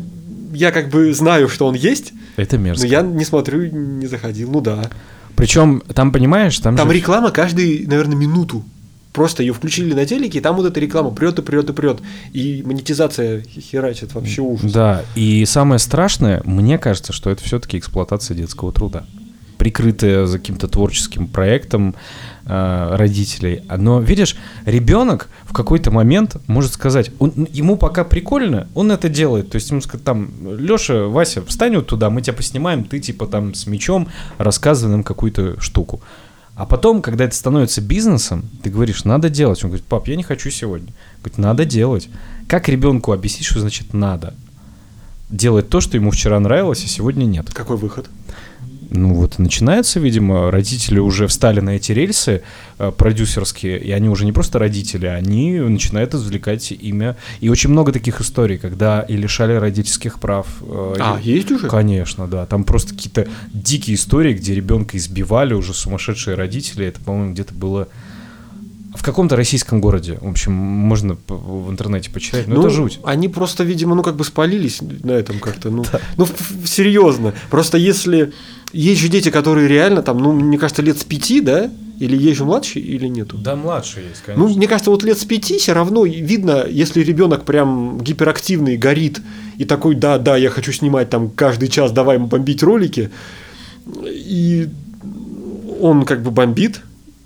я 0.54 0.72
как 0.72 0.90
бы 0.90 1.14
знаю, 1.14 1.48
что 1.48 1.66
он 1.68 1.76
есть, 1.76 2.12
Это 2.36 2.58
но 2.58 2.64
мерзко. 2.66 2.88
я 2.88 3.02
не 3.02 3.24
смотрю, 3.26 3.72
не 3.72 4.08
заходил. 4.08 4.52
Ну 4.52 4.60
да. 4.62 4.90
Причем 5.36 5.82
там, 5.96 6.12
понимаешь, 6.12 6.60
там, 6.60 6.76
Там 6.76 6.90
же- 6.90 6.96
реклама 6.96 7.32
каждый, 7.32 7.86
наверное, 7.88 8.18
минуту. 8.18 8.64
Просто 9.14 9.44
ее 9.44 9.54
включили 9.54 9.94
на 9.94 10.06
телеке, 10.06 10.38
и 10.38 10.42
там 10.42 10.56
вот 10.56 10.66
эта 10.66 10.80
реклама 10.80 11.12
прет 11.12 11.38
и 11.40 11.42
прет 11.42 11.70
и 11.70 11.74
прет. 11.74 12.00
И 12.32 12.64
монетизация 12.66 13.42
херачит 13.44 14.14
вообще 14.14 14.42
ужас. 14.42 14.72
Да, 14.72 15.04
и 15.16 15.44
самое 15.46 15.80
страшное, 15.80 16.42
мне 16.46 16.78
кажется, 16.78 17.12
что 17.12 17.30
это 17.30 17.44
все-таки 17.44 17.78
эксплуатация 17.78 18.36
детского 18.38 18.72
труда. 18.72 19.06
Прикрытая 19.62 20.26
за 20.26 20.40
каким-то 20.40 20.68
творческим 20.68 21.28
проектом 21.28 21.94
э, 22.48 22.96
родителей. 22.96 23.62
Но 23.78 24.00
видишь, 24.02 24.36
ребенок 24.66 25.30
в 25.44 25.54
какой-то 25.54 25.92
момент 25.92 26.38
может 26.48 26.74
сказать, 26.74 27.12
он- 27.20 27.48
ему 27.52 27.78
пока 27.78 28.04
прикольно, 28.04 28.68
он 28.74 28.92
это 28.92 29.08
делает. 29.08 29.52
То 29.52 29.58
есть 29.58 29.70
ему 29.70 29.82
сказать, 29.82 30.04
там, 30.04 30.32
Леша, 30.58 31.06
Вася, 31.06 31.44
встань 31.46 31.76
вот 31.76 31.86
туда, 31.86 32.10
мы 32.10 32.24
тебя 32.24 32.34
поснимаем, 32.34 32.84
ты 32.86 33.00
типа 33.00 33.28
там 33.28 33.54
с 33.54 33.68
мечом 33.68 34.08
рассказывай 34.40 34.90
нам 34.94 35.04
какую-то 35.04 35.62
штуку. 35.62 36.02
А 36.56 36.66
потом, 36.66 37.04
когда 37.04 37.26
это 37.26 37.36
становится 37.36 37.82
бизнесом, 37.82 38.50
ты 38.64 38.72
говоришь, 38.72 39.04
надо 39.06 39.30
делать. 39.30 39.64
Он 39.64 39.70
говорит, 39.70 39.86
пап, 39.86 40.08
я 40.08 40.16
не 40.16 40.24
хочу 40.24 40.50
сегодня. 40.50 40.92
Говорит, 41.20 41.38
надо 41.38 41.66
делать. 41.66 42.10
Как 42.48 42.68
ребенку 42.68 43.12
объяснить, 43.12 43.46
что 43.46 43.60
значит 43.60 43.94
надо? 43.94 44.34
Делать 45.30 45.70
то, 45.70 45.82
что 45.82 45.98
ему 45.98 46.10
вчера 46.10 46.40
нравилось, 46.40 46.84
а 46.84 46.88
сегодня 46.88 47.26
нет. 47.26 47.54
Какой 47.54 47.78
выход? 47.78 48.10
Ну 48.94 49.14
вот 49.14 49.40
и 49.40 49.42
начинается, 49.42 50.02
видимо, 50.02 50.52
родители 50.52 51.00
уже 51.00 51.26
встали 51.28 51.62
на 51.62 51.72
эти 51.78 51.94
рельсы 51.94 52.42
э, 52.78 52.92
продюсерские, 52.92 53.80
и 53.80 53.90
они 53.92 54.10
уже 54.10 54.26
не 54.26 54.34
просто 54.34 54.60
родители, 54.60 55.06
они 55.06 55.60
начинают 55.62 56.14
извлекать 56.14 56.72
имя. 56.74 57.16
И 57.40 57.48
очень 57.48 57.70
много 57.70 57.94
таких 57.94 58.20
историй, 58.20 58.58
когда 58.58 59.00
и 59.02 59.16
лишали 59.16 59.54
родительских 59.54 60.20
прав. 60.20 60.46
э, 60.62 60.96
А, 61.00 61.20
и- 61.24 61.32
есть 61.32 61.50
уже? 61.52 61.70
Конечно, 61.70 62.28
да. 62.28 62.46
Там 62.46 62.66
просто 62.66 62.94
какие-то 62.94 63.28
дикие 63.54 63.96
истории, 63.96 64.34
где 64.34 64.54
ребенка 64.56 64.98
избивали 64.98 65.54
уже 65.54 65.74
сумасшедшие 65.74 66.36
родители. 66.36 66.86
Это, 66.86 67.00
по-моему, 67.00 67.32
где-то 67.34 67.54
было 67.54 67.88
в 68.96 69.04
каком-то 69.04 69.36
российском 69.36 69.80
городе. 69.82 70.18
В 70.22 70.28
общем, 70.30 70.52
можно 70.54 71.18
в 71.28 71.70
интернете 71.72 72.10
почитать. 72.12 72.48
Но 72.48 72.56
Ну, 72.56 72.62
это 72.62 72.70
жуть. 72.70 73.00
Они 73.04 73.30
просто, 73.30 73.64
видимо, 73.64 73.96
ну 73.96 74.04
как 74.04 74.16
бы 74.16 74.24
спалились 74.24 74.82
на 74.82 75.12
этом 75.12 75.40
как-то. 75.40 75.70
Ну, 75.70 75.84
ну 76.18 76.24
ф- 76.26 76.32
ф- 76.42 76.68
серьезно. 76.70 77.34
Просто 77.50 77.78
если 77.78 78.34
есть 78.74 79.02
же 79.02 79.08
дети, 79.10 79.30
которые 79.30 79.68
реально 79.68 80.02
там, 80.02 80.18
ну, 80.18 80.32
мне 80.34 80.58
кажется, 80.58 80.82
лет 80.82 80.98
с 81.00 81.04
пяти, 81.04 81.42
да? 81.42 81.70
Или 82.00 82.18
есть 82.18 82.38
же 82.40 82.46
младший, 82.46 82.82
или 82.82 83.06
нету? 83.08 83.38
Да, 83.38 83.56
младший 83.56 84.04
есть, 84.10 84.24
Ну, 84.36 84.48
мне 84.50 84.68
кажется, 84.68 84.90
вот 84.90 85.04
лет 85.04 85.20
с 85.20 85.24
пяти 85.26 85.58
все 85.60 85.74
равно 85.74 86.04
видно, 86.06 86.66
если 86.68 87.02
ребенок 87.04 87.46
прям 87.46 88.00
гиперактивный, 88.02 88.76
горит, 88.76 89.22
и 89.58 89.66
такой, 89.66 89.94
да, 89.96 90.18
да, 90.18 90.36
я 90.36 90.50
хочу 90.50 90.72
снимать 90.74 91.10
там 91.12 91.30
каждый 91.30 91.68
час, 91.68 91.92
давай 91.92 92.18
бомбить 92.18 92.64
ролики, 92.64 93.12
и 94.06 94.68
он 95.80 96.06
как 96.06 96.24
бы 96.24 96.32
бомбит, 96.32 96.82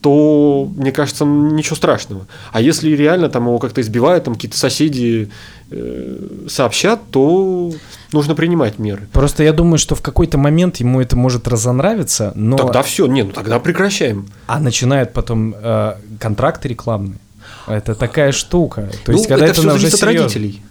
то, 0.06 0.70
мне 0.76 0.92
кажется, 0.92 1.26
ничего 1.26 1.76
страшного. 1.76 2.28
А 2.52 2.62
если 2.62 2.92
реально 2.92 3.28
там 3.28 3.48
его 3.48 3.58
как-то 3.58 3.82
избивают, 3.82 4.26
там 4.26 4.36
какие-то 4.36 4.56
соседи 4.56 5.32
э, 5.72 6.46
сообщат, 6.48 7.02
то 7.10 7.72
нужно 8.12 8.36
принимать 8.36 8.78
меры. 8.78 9.08
Просто 9.12 9.42
я 9.42 9.52
думаю, 9.52 9.80
что 9.80 9.96
в 9.96 10.04
какой-то 10.04 10.38
момент 10.38 10.76
ему 10.76 11.02
это 11.02 11.18
может 11.18 11.48
разонравиться, 11.48 12.34
но... 12.36 12.56
Тогда 12.56 12.84
все, 12.84 13.08
не, 13.08 13.24
ну 13.24 13.32
тогда 13.32 13.58
прекращаем. 13.58 14.28
А 14.46 14.60
начинают 14.60 15.12
потом 15.12 15.56
э, 15.58 15.96
контракты 16.20 16.68
рекламные. 16.68 17.18
Это 17.66 17.96
такая 17.96 18.32
штука. 18.32 18.92
То 19.06 19.12
есть, 19.12 19.24
ну, 19.24 19.30
когда 19.30 19.46
это, 19.46 19.54
это, 19.54 19.62
все 19.62 19.70
уже 19.70 19.80
зависит 19.80 19.94
от 19.96 20.00
серьезно. 20.02 20.22
родителей. 20.22 20.62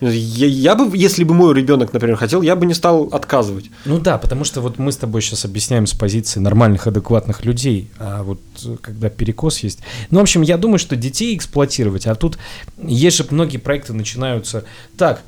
Я, 0.00 0.46
я 0.46 0.74
бы, 0.74 0.96
если 0.96 1.24
бы 1.24 1.34
мой 1.34 1.54
ребенок, 1.54 1.92
например, 1.92 2.16
хотел, 2.16 2.42
я 2.42 2.54
бы 2.54 2.66
не 2.66 2.74
стал 2.74 3.04
отказывать. 3.12 3.70
Ну 3.84 3.98
да, 3.98 4.18
потому 4.18 4.44
что 4.44 4.60
вот 4.60 4.78
мы 4.78 4.92
с 4.92 4.96
тобой 4.96 5.22
сейчас 5.22 5.44
объясняем 5.44 5.86
с 5.86 5.94
позиции 5.94 6.38
нормальных, 6.38 6.86
адекватных 6.86 7.44
людей, 7.44 7.90
а 7.98 8.22
вот 8.22 8.40
э, 8.64 8.76
когда 8.82 9.08
перекос 9.08 9.60
есть. 9.60 9.80
Ну, 10.10 10.18
в 10.18 10.22
общем, 10.22 10.42
я 10.42 10.58
думаю, 10.58 10.78
что 10.78 10.96
детей 10.96 11.34
эксплуатировать, 11.34 12.06
а 12.06 12.14
тут 12.14 12.38
есть 12.82 13.16
же 13.16 13.26
многие 13.30 13.56
проекты 13.56 13.94
начинаются. 13.94 14.64
Так, 14.98 15.22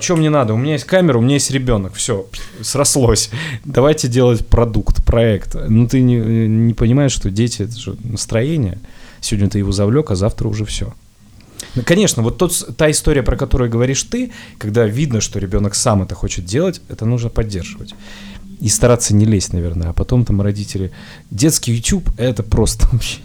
что 0.00 0.16
мне 0.16 0.30
надо? 0.30 0.54
У 0.54 0.56
меня 0.56 0.74
есть 0.74 0.84
камера, 0.84 1.18
у 1.18 1.20
меня 1.20 1.34
есть 1.34 1.50
ребенок, 1.50 1.94
все, 1.94 2.26
срослось. 2.62 3.30
Давайте 3.64 4.06
делать 4.06 4.46
продукт, 4.46 5.04
проект. 5.04 5.56
Ну, 5.68 5.88
ты 5.88 6.00
не, 6.00 6.16
не 6.16 6.74
понимаешь, 6.74 7.12
что 7.12 7.30
дети 7.30 7.62
это 7.62 7.76
же 7.76 7.96
настроение. 8.04 8.78
Сегодня 9.20 9.50
ты 9.50 9.58
его 9.58 9.72
завлек, 9.72 10.10
а 10.10 10.14
завтра 10.14 10.48
уже 10.48 10.64
все. 10.64 10.94
Ну, 11.74 11.82
конечно, 11.84 12.22
вот 12.22 12.38
тот, 12.38 12.76
та 12.76 12.90
история, 12.90 13.22
про 13.22 13.36
которую 13.36 13.70
говоришь 13.70 14.02
ты, 14.04 14.32
когда 14.58 14.86
видно, 14.86 15.20
что 15.20 15.38
ребенок 15.38 15.74
сам 15.74 16.02
это 16.02 16.14
хочет 16.14 16.44
делать, 16.44 16.80
это 16.88 17.04
нужно 17.06 17.30
поддерживать. 17.30 17.94
И 18.60 18.68
стараться 18.68 19.14
не 19.14 19.24
лезть, 19.24 19.52
наверное. 19.52 19.90
А 19.90 19.92
потом 19.92 20.24
там 20.24 20.40
родители... 20.40 20.92
Детский 21.30 21.72
YouTube— 21.72 22.08
это 22.16 22.42
просто 22.42 22.88
вообще... 22.92 23.18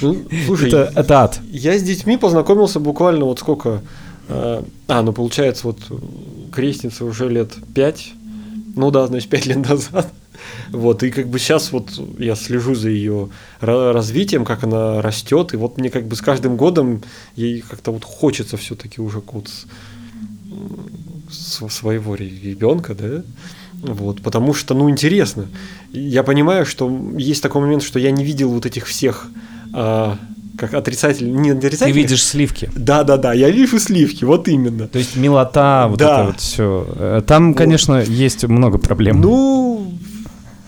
Ну, 0.00 0.24
слушай, 0.46 0.68
Это, 0.68 0.92
это 0.96 1.22
ад. 1.22 1.40
я 1.50 1.78
с 1.78 1.82
детьми 1.82 2.16
познакомился 2.16 2.80
буквально 2.80 3.26
вот 3.26 3.38
сколько... 3.38 3.82
э, 4.28 4.62
а, 4.88 5.02
ну 5.02 5.12
получается, 5.12 5.68
вот 5.68 5.78
крестнице 6.50 7.04
уже 7.04 7.28
лет 7.28 7.52
пять. 7.74 8.12
Ну 8.74 8.90
да, 8.90 9.06
значит, 9.06 9.28
пять 9.28 9.46
лет 9.46 9.58
назад. 9.68 10.12
Вот, 10.70 11.02
и 11.02 11.10
как 11.10 11.28
бы 11.28 11.38
сейчас 11.38 11.72
вот 11.72 11.90
я 12.18 12.34
слежу 12.36 12.74
за 12.74 12.88
ее 12.90 13.28
развитием, 13.60 14.44
как 14.44 14.64
она 14.64 15.00
растет, 15.02 15.54
и 15.54 15.56
вот 15.56 15.78
мне 15.78 15.90
как 15.90 16.06
бы 16.06 16.16
с 16.16 16.20
каждым 16.20 16.56
годом 16.56 17.02
ей 17.36 17.60
как-то 17.60 17.92
вот 17.92 18.04
хочется 18.04 18.56
все-таки 18.56 19.00
уже 19.00 19.22
вот 19.32 19.48
своего 21.30 22.14
ребенка, 22.14 22.94
да, 22.94 23.22
вот, 23.82 24.22
потому 24.22 24.54
что, 24.54 24.74
ну, 24.74 24.88
интересно. 24.88 25.46
Я 25.92 26.22
понимаю, 26.22 26.64
что 26.66 26.90
есть 27.18 27.42
такой 27.42 27.60
момент, 27.62 27.82
что 27.82 27.98
я 27.98 28.10
не 28.10 28.24
видел 28.24 28.50
вот 28.50 28.64
этих 28.64 28.86
всех, 28.86 29.28
а, 29.74 30.16
как 30.56 30.72
отрицателей, 30.74 31.30
не 31.30 31.52
Ты 31.52 31.58
отрицательных. 31.66 31.96
видишь 31.96 32.24
сливки. 32.24 32.70
Да, 32.74 33.04
да, 33.04 33.16
да, 33.18 33.34
я 33.34 33.50
вижу 33.50 33.78
сливки, 33.78 34.24
вот 34.24 34.48
именно. 34.48 34.88
То 34.88 34.98
есть 34.98 35.16
милота, 35.16 35.86
вот 35.88 35.98
Да. 35.98 36.20
это 36.20 36.26
вот 36.30 36.40
все. 36.40 37.22
Там, 37.26 37.48
Вот. 37.48 37.58
конечно, 37.58 38.00
есть 38.02 38.44
много 38.44 38.78
проблем. 38.78 39.20
Ну, 39.20 39.92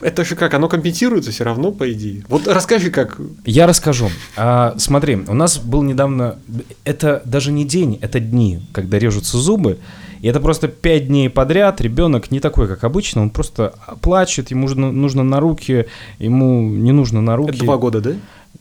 это 0.00 0.24
же 0.24 0.34
как, 0.34 0.54
оно 0.54 0.68
компенсируется 0.68 1.30
все 1.30 1.44
равно, 1.44 1.72
по 1.72 1.90
идее. 1.92 2.24
Вот 2.28 2.46
расскажи, 2.46 2.90
как. 2.90 3.18
Я 3.44 3.66
расскажу. 3.66 4.10
А, 4.36 4.74
смотри, 4.78 5.16
у 5.16 5.34
нас 5.34 5.58
был 5.58 5.82
недавно... 5.82 6.38
Это 6.84 7.22
даже 7.24 7.52
не 7.52 7.64
день, 7.64 7.98
это 8.00 8.20
дни, 8.20 8.60
когда 8.72 8.98
режутся 8.98 9.38
зубы. 9.38 9.78
И 10.20 10.26
это 10.26 10.40
просто 10.40 10.68
пять 10.68 11.06
дней 11.06 11.30
подряд. 11.30 11.80
Ребенок 11.80 12.30
не 12.30 12.40
такой, 12.40 12.66
как 12.68 12.84
обычно. 12.84 13.22
Он 13.22 13.30
просто 13.30 13.74
плачет, 14.00 14.50
ему 14.50 14.62
нужно, 14.62 14.90
нужно 14.90 15.22
на 15.22 15.40
руки, 15.40 15.86
ему 16.18 16.68
не 16.68 16.92
нужно 16.92 17.20
на 17.20 17.36
руки. 17.36 17.50
Это 17.50 17.64
два 17.64 17.76
года, 17.76 18.00
да? 18.00 18.12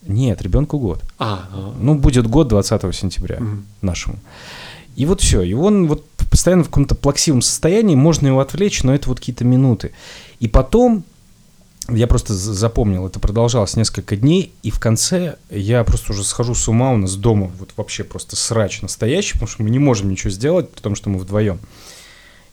Нет, 0.05 0.41
ребенку 0.41 0.79
год. 0.79 1.03
А, 1.17 1.49
а. 1.51 1.73
Ну, 1.79 1.95
будет 1.95 2.27
год 2.27 2.47
20 2.47 2.95
сентября 2.95 3.37
Мгм. 3.39 3.65
нашему. 3.81 4.19
И 4.95 5.05
вот 5.05 5.21
все. 5.21 5.41
И 5.41 5.53
он 5.53 5.87
вот 5.87 6.05
постоянно 6.31 6.63
в 6.63 6.67
каком-то 6.67 6.95
плаксивом 6.95 7.41
состоянии, 7.41 7.95
можно 7.95 8.27
его 8.27 8.39
отвлечь, 8.39 8.83
но 8.83 8.93
это 8.93 9.09
вот 9.09 9.19
какие-то 9.19 9.45
минуты. 9.45 9.91
И 10.39 10.47
потом 10.47 11.03
я 11.89 12.07
просто 12.07 12.33
запомнил, 12.33 13.07
это 13.07 13.19
продолжалось 13.19 13.75
несколько 13.75 14.15
дней, 14.15 14.53
и 14.61 14.71
в 14.71 14.79
конце 14.79 15.37
я 15.49 15.83
просто 15.83 16.11
уже 16.11 16.23
схожу 16.23 16.53
с 16.53 16.67
ума, 16.67 16.91
у 16.91 16.97
нас 16.97 17.15
дома 17.15 17.51
вот 17.59 17.71
вообще 17.77 18.03
просто 18.03 18.35
срач 18.35 18.81
настоящий, 18.81 19.33
потому 19.33 19.47
что 19.47 19.63
мы 19.63 19.69
не 19.69 19.79
можем 19.79 20.09
ничего 20.09 20.29
сделать, 20.29 20.69
потому 20.69 20.95
что 20.95 21.09
мы 21.09 21.19
вдвоем. 21.19 21.59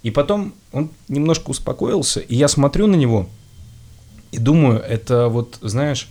И 0.02 0.10
потом 0.10 0.54
он 0.70 0.90
немножко 1.08 1.50
успокоился, 1.50 2.20
и 2.20 2.36
я 2.36 2.46
смотрю 2.46 2.86
на 2.86 2.94
него 2.94 3.28
и 4.30 4.38
думаю, 4.38 4.80
это 4.80 5.28
вот, 5.28 5.58
знаешь, 5.62 6.08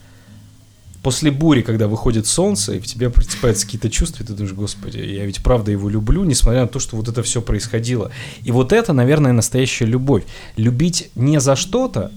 после 1.04 1.32
бури, 1.32 1.62
когда 1.62 1.88
выходит 1.88 2.26
солнце, 2.26 2.76
и 2.76 2.80
в 2.80 2.88
тебе 2.88 3.10
просыпаются 3.10 3.66
какие-то 3.66 3.90
чувства, 3.90 4.24
и 4.24 4.26
ты 4.26 4.34
думаешь, 4.34 4.56
господи, 4.56 4.98
я 4.98 5.26
ведь 5.26 5.44
правда 5.44 5.72
его 5.72 5.90
люблю, 5.90 6.24
несмотря 6.24 6.62
на 6.62 6.68
то, 6.68 6.80
что 6.80 6.96
вот 6.96 7.08
это 7.08 7.22
все 7.24 7.42
происходило. 7.42 8.12
И 8.44 8.52
вот 8.52 8.72
это, 8.72 8.94
наверное, 8.94 9.34
настоящая 9.34 9.86
любовь. 9.86 10.24
Любить 10.56 11.12
не 11.16 11.40
за 11.40 11.56
что-то, 11.56 12.12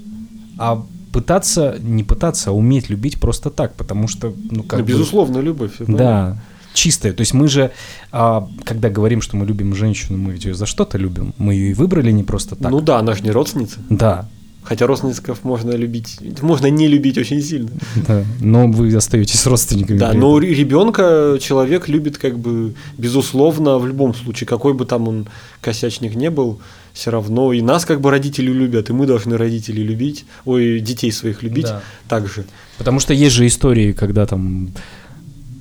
а 0.58 0.86
пытаться, 1.20 1.76
не 1.80 2.04
пытаться, 2.04 2.50
а 2.50 2.52
уметь 2.52 2.90
любить 2.90 3.18
просто 3.20 3.48
так, 3.50 3.74
потому 3.74 4.06
что, 4.08 4.34
ну, 4.50 4.62
как 4.62 4.80
Ну, 4.80 4.84
бы- 4.84 4.92
безусловно, 4.92 5.38
любовь. 5.38 5.72
да, 5.88 6.36
чистая. 6.74 7.12
То 7.14 7.22
есть 7.22 7.32
мы 7.34 7.48
же, 7.48 7.70
а, 8.12 8.46
когда 8.64 8.90
говорим, 8.90 9.22
что 9.22 9.36
мы 9.36 9.46
любим 9.46 9.74
женщину, 9.74 10.18
мы 10.18 10.32
ведь 10.32 10.44
ее 10.44 10.54
за 10.54 10.66
что-то 10.66 10.98
любим. 10.98 11.32
Мы 11.38 11.54
ее 11.54 11.70
и 11.70 11.74
выбрали 11.74 12.12
не 12.12 12.22
просто 12.22 12.54
так. 12.54 12.70
Ну 12.70 12.80
да, 12.80 12.98
она 12.98 13.14
же 13.14 13.22
не 13.22 13.30
родственница. 13.30 13.78
Да, 13.88 14.28
Хотя 14.68 14.86
родственников 14.86 15.44
можно 15.44 15.70
любить, 15.76 16.18
можно 16.42 16.66
не 16.66 16.88
любить 16.88 17.18
очень 17.18 17.40
сильно. 17.40 17.70
да. 18.08 18.24
Но 18.40 18.66
вы 18.66 18.94
остаетесь 18.96 19.46
родственниками. 19.46 19.98
Да, 19.98 20.12
но 20.12 20.38
ребенка 20.40 21.38
человек 21.40 21.88
любит 21.88 22.18
как 22.18 22.36
бы 22.36 22.74
безусловно 22.98 23.78
в 23.78 23.86
любом 23.86 24.12
случае, 24.12 24.48
какой 24.48 24.74
бы 24.74 24.84
там 24.84 25.06
он 25.08 25.28
косячник 25.60 26.16
не 26.16 26.30
был, 26.30 26.58
все 26.92 27.10
равно 27.10 27.52
и 27.52 27.62
нас 27.62 27.84
как 27.84 28.00
бы 28.00 28.10
родители 28.10 28.50
любят, 28.50 28.90
и 28.90 28.92
мы 28.92 29.06
должны 29.06 29.36
родителей 29.36 29.84
любить, 29.84 30.24
ой, 30.44 30.80
детей 30.80 31.12
своих 31.12 31.44
любить 31.44 31.66
Да. 31.66 31.82
так 32.08 32.26
же. 32.26 32.44
Потому 32.78 32.98
что 33.00 33.14
есть 33.14 33.34
же 33.36 33.46
истории, 33.46 33.92
когда 33.92 34.26
там... 34.26 34.70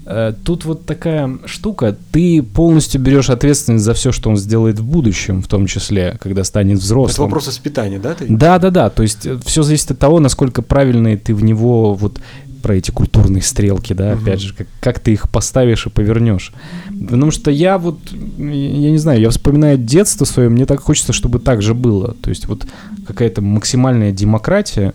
э, 0.06 0.34
Тут 0.44 0.66
вот 0.66 0.86
такая 0.86 1.38
штука, 1.46 1.96
ты 2.12 2.42
полностью 2.44 3.02
берешь 3.02 3.30
ответственность 3.30 3.84
за 3.86 3.94
все, 3.94 4.12
что 4.12 4.30
он 4.30 4.38
сделает 4.38 4.80
в 4.80 4.84
будущем, 4.86 5.42
в 5.42 5.48
том 5.48 5.66
числе, 5.68 6.18
когда 6.22 6.44
станет 6.44 6.78
Это 6.78 6.84
взрослым. 6.86 7.28
вопрос 7.28 7.48
воспитания, 7.48 8.00
да? 8.00 8.14
Ты? 8.14 8.26
Да, 8.30 8.60
да, 8.60 8.70
да. 8.72 8.90
То 8.90 9.04
есть 9.04 9.28
все 9.46 9.64
зависит 9.64 9.92
от 9.92 10.00
того, 10.00 10.20
насколько 10.20 10.62
правильные 10.62 11.18
ты 11.18 11.34
в 11.34 11.44
него 11.44 11.94
вот 11.94 12.20
про 12.62 12.76
эти 12.78 12.90
культурные 12.90 13.44
стрелки, 13.44 13.94
да, 13.94 14.16
Мгм. 14.16 14.24
опять 14.24 14.42
же, 14.42 14.56
как, 14.56 14.68
как 14.80 15.00
ты 15.00 15.14
их 15.14 15.30
поставишь 15.30 15.86
и 15.86 15.92
повернешь. 15.92 16.52
Потому 17.00 17.30
что 17.30 17.52
я 17.52 17.78
вот, 17.78 18.00
я 18.12 18.92
не 18.92 18.98
знаю, 18.98 19.22
я 19.22 19.30
вспоминаю 19.30 19.78
детство 19.78 20.26
свое, 20.26 20.50
мне 20.50 20.66
так 20.66 20.80
хочется, 20.80 21.14
чтобы 21.14 21.38
так 21.38 21.62
же 21.62 21.76
было. 21.76 22.16
То 22.22 22.30
есть 22.32 22.48
вот 22.48 22.66
какая-то 23.06 23.44
максимальная 23.44 24.12
демократия, 24.12 24.94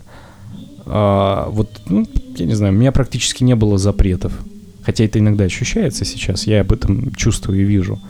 а, 0.87 1.49
вот, 1.51 1.71
ну, 1.89 2.05
я 2.37 2.47
не 2.47 2.55
знаю, 2.55 2.73
у 2.73 2.77
меня 2.77 2.91
практически 2.91 3.45
не 3.45 3.55
было 3.55 3.79
запретов. 3.79 4.33
Хотя 4.91 5.05
это 5.05 5.21
иногда 5.21 5.45
ощущается 5.45 6.05
сейчас, 6.05 6.49
я 6.49 6.63
об 6.63 6.73
этом 6.73 7.15
чувствую 7.15 7.61
и 7.61 7.65
вижу. 7.65 8.01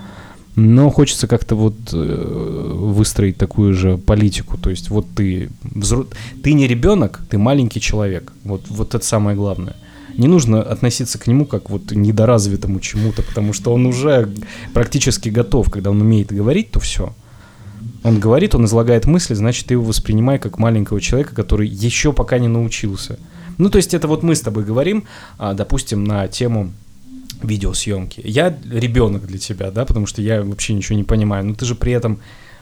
Но 0.56 0.88
хочется 0.88 1.26
как-то 1.26 1.54
вот 1.54 1.74
э, 1.92 2.72
выстроить 2.74 3.36
такую 3.36 3.74
же 3.74 3.98
политику. 3.98 4.56
То 4.56 4.70
есть 4.70 4.88
вот 4.88 5.06
ты, 5.14 5.50
взро- 5.62 6.10
ты 6.42 6.54
не 6.54 6.66
ребенок, 6.66 7.20
ты 7.28 7.36
маленький 7.36 7.82
человек. 7.82 8.32
Вот, 8.44 8.62
вот 8.70 8.94
это 8.94 9.04
самое 9.04 9.36
главное. 9.36 9.76
Не 10.16 10.26
нужно 10.26 10.62
относиться 10.62 11.18
к 11.18 11.26
нему 11.26 11.44
как 11.44 11.68
вот 11.68 11.92
недоразвитому 11.92 12.80
чему-то, 12.80 13.22
потому 13.22 13.52
что 13.52 13.74
он 13.74 13.84
уже 13.84 14.30
практически 14.72 15.28
готов. 15.28 15.68
Когда 15.70 15.90
он 15.90 16.00
умеет 16.00 16.32
говорить, 16.32 16.70
то 16.70 16.80
все. 16.80 17.12
Он 18.04 18.18
говорит, 18.20 18.54
он 18.54 18.64
излагает 18.64 19.04
мысли, 19.04 19.34
значит, 19.34 19.66
ты 19.66 19.74
его 19.74 19.84
воспринимай 19.84 20.38
как 20.38 20.58
маленького 20.58 21.02
человека, 21.02 21.34
который 21.34 21.68
еще 21.68 22.14
пока 22.14 22.38
не 22.38 22.48
научился. 22.48 23.18
Ну, 23.60 23.68
то 23.68 23.76
есть 23.76 23.92
это 23.92 24.08
вот 24.08 24.22
мы 24.22 24.34
с 24.34 24.40
тобой 24.40 24.64
говорим, 24.64 25.04
а, 25.36 25.52
допустим, 25.52 26.02
на 26.02 26.28
тему 26.28 26.72
видеосъемки. 27.42 28.22
Я 28.24 28.56
ребенок 28.70 29.26
для 29.26 29.38
тебя, 29.38 29.70
да, 29.70 29.84
потому 29.84 30.06
что 30.06 30.22
я 30.22 30.42
вообще 30.42 30.72
ничего 30.72 30.96
не 30.96 31.04
понимаю. 31.04 31.44
Но 31.44 31.54
ты 31.54 31.66
же 31.66 31.74
при 31.74 31.92
этом 31.92 32.20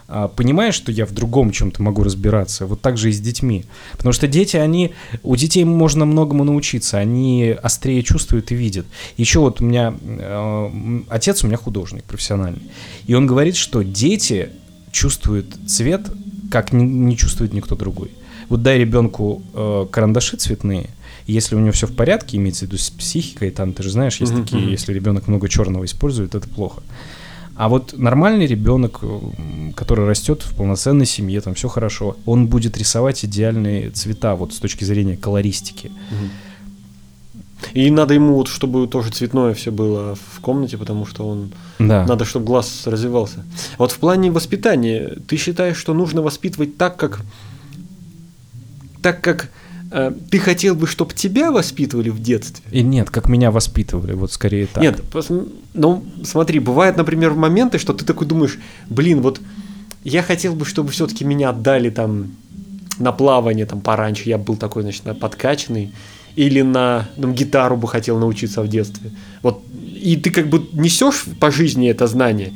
а, 0.09 0.27
понимаешь, 0.27 0.75
что 0.75 0.91
я 0.91 1.05
в 1.05 1.13
другом 1.13 1.51
чем-то 1.51 1.81
могу 1.81 2.03
разбираться. 2.03 2.65
Вот 2.65 2.81
так 2.81 2.97
же 2.97 3.11
и 3.11 3.13
с 3.13 3.21
детьми. 3.21 3.63
Потому 3.93 4.11
что 4.11 4.27
дети, 4.27 4.57
они... 4.57 4.91
У 5.23 5.37
детей 5.37 5.63
можно 5.63 6.03
многому 6.03 6.43
научиться. 6.43 6.97
Они 6.97 7.55
острее 7.63 8.03
чувствуют 8.03 8.51
и 8.51 8.55
видят. 8.55 8.85
Еще 9.15 9.39
вот 9.39 9.61
у 9.61 9.63
меня... 9.63 9.93
м, 10.01 11.05
отец 11.07 11.45
у 11.45 11.47
меня 11.47 11.55
художник 11.55 12.03
профессиональный. 12.03 12.63
И 13.07 13.13
он 13.13 13.25
говорит, 13.25 13.55
что 13.55 13.83
дети 13.83 14.49
чувствуют 14.91 15.55
цвет, 15.65 16.09
как 16.51 16.73
не 16.73 17.15
чувствует 17.15 17.53
никто 17.53 17.77
другой. 17.77 18.11
Вот 18.49 18.61
дай 18.63 18.77
ребенку 18.79 19.41
э, 19.53 19.85
карандаши 19.91 20.37
цветные, 20.37 20.89
если 21.27 21.55
у 21.55 21.59
него 21.59 21.71
все 21.71 21.85
в 21.87 21.95
порядке, 21.95 22.37
имеется 22.37 22.65
в 22.65 22.67
виду 22.69 22.77
с 22.77 22.89
психикой, 22.89 23.51
там, 23.51 23.73
ты 23.73 23.83
же 23.83 23.91
знаешь, 23.91 24.17
есть 24.19 24.33
такие, 24.35 24.69
если 24.71 24.91
ребенок 24.93 25.27
много 25.27 25.47
черного 25.47 25.85
использует, 25.85 26.33
это 26.35 26.47
плохо. 26.49 26.81
А 27.55 27.67
вот 27.67 27.93
нормальный 27.97 28.47
ребенок, 28.47 28.99
м, 29.03 29.73
который 29.75 30.07
растет 30.07 30.41
в 30.43 30.55
полноценной 30.55 31.05
семье, 31.05 31.41
там 31.41 31.53
все 31.53 31.67
хорошо, 31.67 32.15
он 32.25 32.47
будет 32.47 32.77
рисовать 32.77 33.23
идеальные 33.25 33.91
цвета, 33.91 34.35
вот 34.35 34.53
с 34.53 34.57
точки 34.57 34.85
зрения 34.85 35.17
колористики. 35.17 35.91
И 37.73 37.91
надо 37.91 38.13
ему 38.13 38.35
вот, 38.35 38.47
чтобы 38.47 38.87
тоже 38.87 39.09
цветное 39.11 39.53
все 39.53 39.69
было 39.71 40.15
в 40.15 40.39
комнате, 40.39 40.77
потому 40.77 41.05
что 41.05 41.27
он 41.27 41.51
Да. 41.77 42.05
надо, 42.05 42.23
чтобы 42.23 42.45
глаз 42.45 42.83
развивался. 42.87 43.43
Вот 43.77 43.91
в 43.91 43.97
плане 43.99 44.31
воспитания, 44.31 45.17
ты 45.27 45.35
считаешь, 45.35 45.75
что 45.77 45.93
нужно 45.93 46.21
воспитывать 46.21 46.77
так, 46.77 46.95
как 46.95 47.19
так 49.01 49.21
как 49.21 49.49
э, 49.91 50.11
ты 50.29 50.39
хотел 50.39 50.75
бы, 50.75 50.87
чтобы 50.87 51.13
тебя 51.13 51.51
воспитывали 51.51 52.09
в 52.09 52.21
детстве? 52.21 52.63
И 52.71 52.83
нет, 52.83 53.09
как 53.09 53.29
меня 53.29 53.51
воспитывали, 53.51 54.13
вот 54.13 54.31
скорее 54.31 54.67
так. 54.67 54.81
Нет, 54.81 55.01
ну 55.73 56.03
смотри, 56.23 56.59
бывают, 56.59 56.97
например, 56.97 57.33
моменты, 57.33 57.77
что 57.77 57.93
ты 57.93 58.05
такой 58.05 58.27
думаешь, 58.27 58.57
блин, 58.89 59.21
вот 59.21 59.41
я 60.03 60.21
хотел 60.23 60.55
бы, 60.55 60.65
чтобы 60.65 60.89
все-таки 60.91 61.25
меня 61.25 61.49
отдали 61.49 61.89
там 61.89 62.31
на 62.99 63.11
плавание 63.11 63.65
там 63.65 63.81
пораньше, 63.81 64.29
я 64.29 64.37
был 64.37 64.57
такой, 64.57 64.83
значит, 64.83 65.05
на- 65.05 65.15
подкачанный, 65.15 65.93
или 66.35 66.61
на 66.61 67.09
там, 67.19 67.33
гитару 67.33 67.75
бы 67.77 67.87
хотел 67.87 68.19
научиться 68.19 68.61
в 68.61 68.67
детстве. 68.67 69.11
Вот 69.41 69.63
и 70.01 70.15
ты 70.15 70.29
как 70.31 70.47
бы 70.47 70.65
несешь 70.73 71.25
по 71.39 71.51
жизни 71.51 71.89
это 71.89 72.07
знание. 72.07 72.53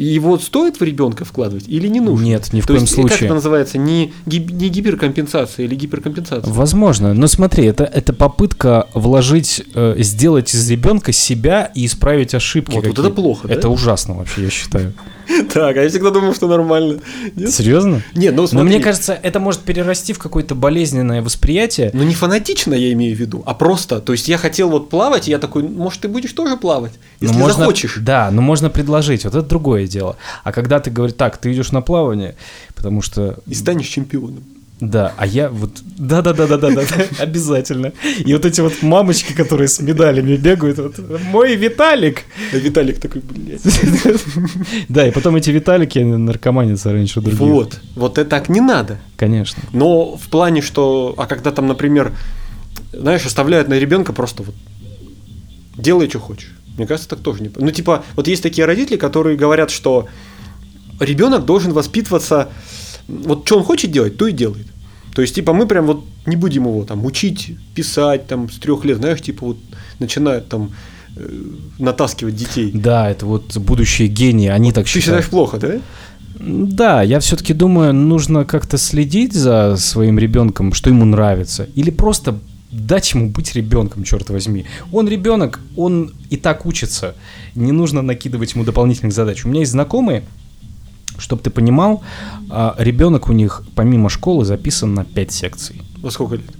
И 0.00 0.04
его 0.06 0.38
стоит 0.38 0.80
в 0.80 0.82
ребенка 0.82 1.26
вкладывать 1.26 1.68
или 1.68 1.86
не 1.86 2.00
нужно? 2.00 2.24
Нет, 2.24 2.54
ни 2.54 2.62
в 2.62 2.66
То 2.66 2.72
коем 2.72 2.84
есть, 2.84 2.94
Как 2.94 3.02
случае. 3.08 3.26
это 3.26 3.34
называется? 3.34 3.76
Не, 3.76 4.14
гиб- 4.24 4.50
не 4.50 4.70
гиперкомпенсация 4.70 5.66
или 5.66 5.74
гиперкомпенсация? 5.74 6.50
Возможно, 6.50 7.12
но 7.12 7.26
смотри, 7.26 7.66
это, 7.66 7.84
это 7.84 8.14
попытка 8.14 8.88
вложить, 8.94 9.62
э, 9.74 9.96
сделать 9.98 10.54
из 10.54 10.70
ребенка 10.70 11.12
себя 11.12 11.70
и 11.74 11.84
исправить 11.84 12.34
ошибки. 12.34 12.76
Вот, 12.76 12.86
вот 12.86 12.98
это 12.98 13.10
плохо, 13.10 13.46
да? 13.46 13.52
Это 13.52 13.68
ужасно 13.68 14.14
вообще, 14.14 14.44
я 14.44 14.48
считаю. 14.50 14.94
Так, 15.52 15.76
а 15.76 15.82
я 15.82 15.88
всегда 15.88 16.10
думал, 16.10 16.34
что 16.34 16.48
нормально. 16.48 17.00
Нет? 17.34 17.50
Серьезно? 17.50 18.02
Не, 18.14 18.30
ну 18.30 18.42
Но 18.42 18.46
смотри. 18.48 18.68
мне 18.68 18.80
кажется, 18.80 19.18
это 19.20 19.40
может 19.40 19.62
перерасти 19.62 20.12
в 20.12 20.18
какое-то 20.18 20.54
болезненное 20.54 21.22
восприятие. 21.22 21.90
Ну 21.92 22.02
не 22.02 22.14
фанатично 22.14 22.74
я 22.74 22.92
имею 22.92 23.16
в 23.16 23.20
виду, 23.20 23.42
а 23.46 23.54
просто, 23.54 24.00
то 24.00 24.12
есть 24.12 24.28
я 24.28 24.38
хотел 24.38 24.70
вот 24.70 24.90
плавать, 24.90 25.28
и 25.28 25.30
я 25.30 25.38
такой, 25.38 25.62
может 25.62 26.00
ты 26.00 26.08
будешь 26.08 26.32
тоже 26.32 26.56
плавать, 26.56 26.92
если 27.20 27.34
Но 27.34 27.40
можно, 27.40 27.58
захочешь. 27.60 27.98
Да, 28.00 28.30
но 28.30 28.42
можно 28.42 28.70
предложить, 28.70 29.24
вот 29.24 29.34
это 29.34 29.46
другое 29.46 29.86
дело. 29.86 30.16
А 30.44 30.52
когда 30.52 30.80
ты 30.80 30.90
говоришь, 30.90 31.16
так, 31.16 31.36
ты 31.36 31.52
идешь 31.52 31.72
на 31.72 31.82
плавание, 31.82 32.36
потому 32.74 33.02
что 33.02 33.38
И 33.46 33.54
станешь 33.54 33.86
чемпионом. 33.88 34.44
Да, 34.80 35.12
а 35.18 35.26
я 35.26 35.50
вот... 35.50 35.70
Да-да-да-да-да, 35.98 36.82
обязательно. 37.18 37.92
И 38.24 38.32
вот 38.32 38.46
эти 38.46 38.62
вот 38.62 38.82
мамочки, 38.82 39.34
которые 39.34 39.68
с 39.68 39.80
медалями 39.80 40.36
бегают, 40.36 40.78
вот, 40.78 40.98
мой 41.24 41.54
Виталик! 41.54 42.22
А 42.52 42.56
Виталик 42.56 42.98
такой, 42.98 43.20
блядь. 43.22 43.60
Да, 44.88 45.06
и 45.06 45.10
потом 45.10 45.36
эти 45.36 45.50
Виталики 45.50 45.98
наркоманятся 45.98 46.92
раньше 46.92 47.20
других. 47.20 47.40
Вот, 47.40 47.80
вот 47.94 48.18
это 48.18 48.30
так 48.30 48.48
не 48.48 48.60
надо. 48.60 48.98
Конечно. 49.16 49.62
Но 49.72 50.16
в 50.16 50.28
плане, 50.28 50.62
что, 50.62 51.14
а 51.18 51.26
когда 51.26 51.50
там, 51.50 51.66
например, 51.66 52.12
знаешь, 52.92 53.26
оставляют 53.26 53.68
на 53.68 53.78
ребенка 53.78 54.12
просто 54.12 54.44
вот, 54.44 54.54
делай, 55.76 56.08
что 56.08 56.20
хочешь. 56.20 56.56
Мне 56.76 56.86
кажется, 56.86 57.10
так 57.10 57.20
тоже 57.20 57.42
не... 57.42 57.50
Ну, 57.54 57.70
типа, 57.70 58.04
вот 58.16 58.28
есть 58.28 58.42
такие 58.42 58.64
родители, 58.64 58.96
которые 58.96 59.36
говорят, 59.36 59.70
что 59.70 60.08
ребенок 60.98 61.44
должен 61.44 61.72
воспитываться, 61.72 62.48
вот 63.24 63.46
что 63.46 63.58
он 63.58 63.64
хочет 63.64 63.90
делать, 63.90 64.16
то 64.16 64.26
и 64.26 64.32
делает. 64.32 64.66
То 65.14 65.22
есть, 65.22 65.34
типа, 65.34 65.52
мы 65.52 65.66
прям 65.66 65.86
вот 65.86 66.04
не 66.26 66.36
будем 66.36 66.64
его 66.64 66.84
там 66.84 67.04
учить, 67.04 67.56
писать 67.74 68.26
там 68.26 68.48
с 68.50 68.58
трех 68.58 68.84
лет, 68.84 68.98
знаешь, 68.98 69.20
типа 69.20 69.46
вот 69.46 69.56
начинают 69.98 70.48
там 70.48 70.70
э, 71.16 71.28
натаскивать 71.78 72.36
детей. 72.36 72.70
Да, 72.72 73.10
это 73.10 73.26
вот 73.26 73.56
будущие 73.56 74.08
гении, 74.08 74.48
они 74.48 74.72
так 74.72 74.84
Ты 74.84 74.90
считают. 74.90 75.04
считаешь 75.04 75.26
плохо, 75.28 75.58
да? 75.58 75.80
Да, 76.38 77.02
я 77.02 77.20
все-таки 77.20 77.52
думаю, 77.52 77.92
нужно 77.92 78.44
как-то 78.44 78.78
следить 78.78 79.34
за 79.34 79.76
своим 79.76 80.18
ребенком, 80.18 80.72
что 80.72 80.88
ему 80.88 81.04
нравится. 81.04 81.68
Или 81.74 81.90
просто 81.90 82.38
дать 82.70 83.12
ему 83.12 83.28
быть 83.28 83.54
ребенком, 83.54 84.04
черт 84.04 84.30
возьми. 84.30 84.64
Он 84.92 85.08
ребенок, 85.08 85.60
он 85.76 86.14
и 86.30 86.36
так 86.36 86.66
учится. 86.66 87.14
Не 87.54 87.72
нужно 87.72 88.00
накидывать 88.00 88.54
ему 88.54 88.64
дополнительных 88.64 89.12
задач. 89.12 89.44
У 89.44 89.48
меня 89.48 89.60
есть 89.60 89.72
знакомые, 89.72 90.22
чтобы 91.20 91.42
ты 91.42 91.50
понимал, 91.50 92.02
а, 92.50 92.74
ребенок 92.78 93.28
у 93.28 93.32
них 93.32 93.62
помимо 93.74 94.08
школы 94.08 94.44
записан 94.44 94.94
на 94.94 95.04
5 95.04 95.32
секций. 95.32 95.82
Во 96.02 96.10
сколько 96.10 96.36
лет? 96.36 96.59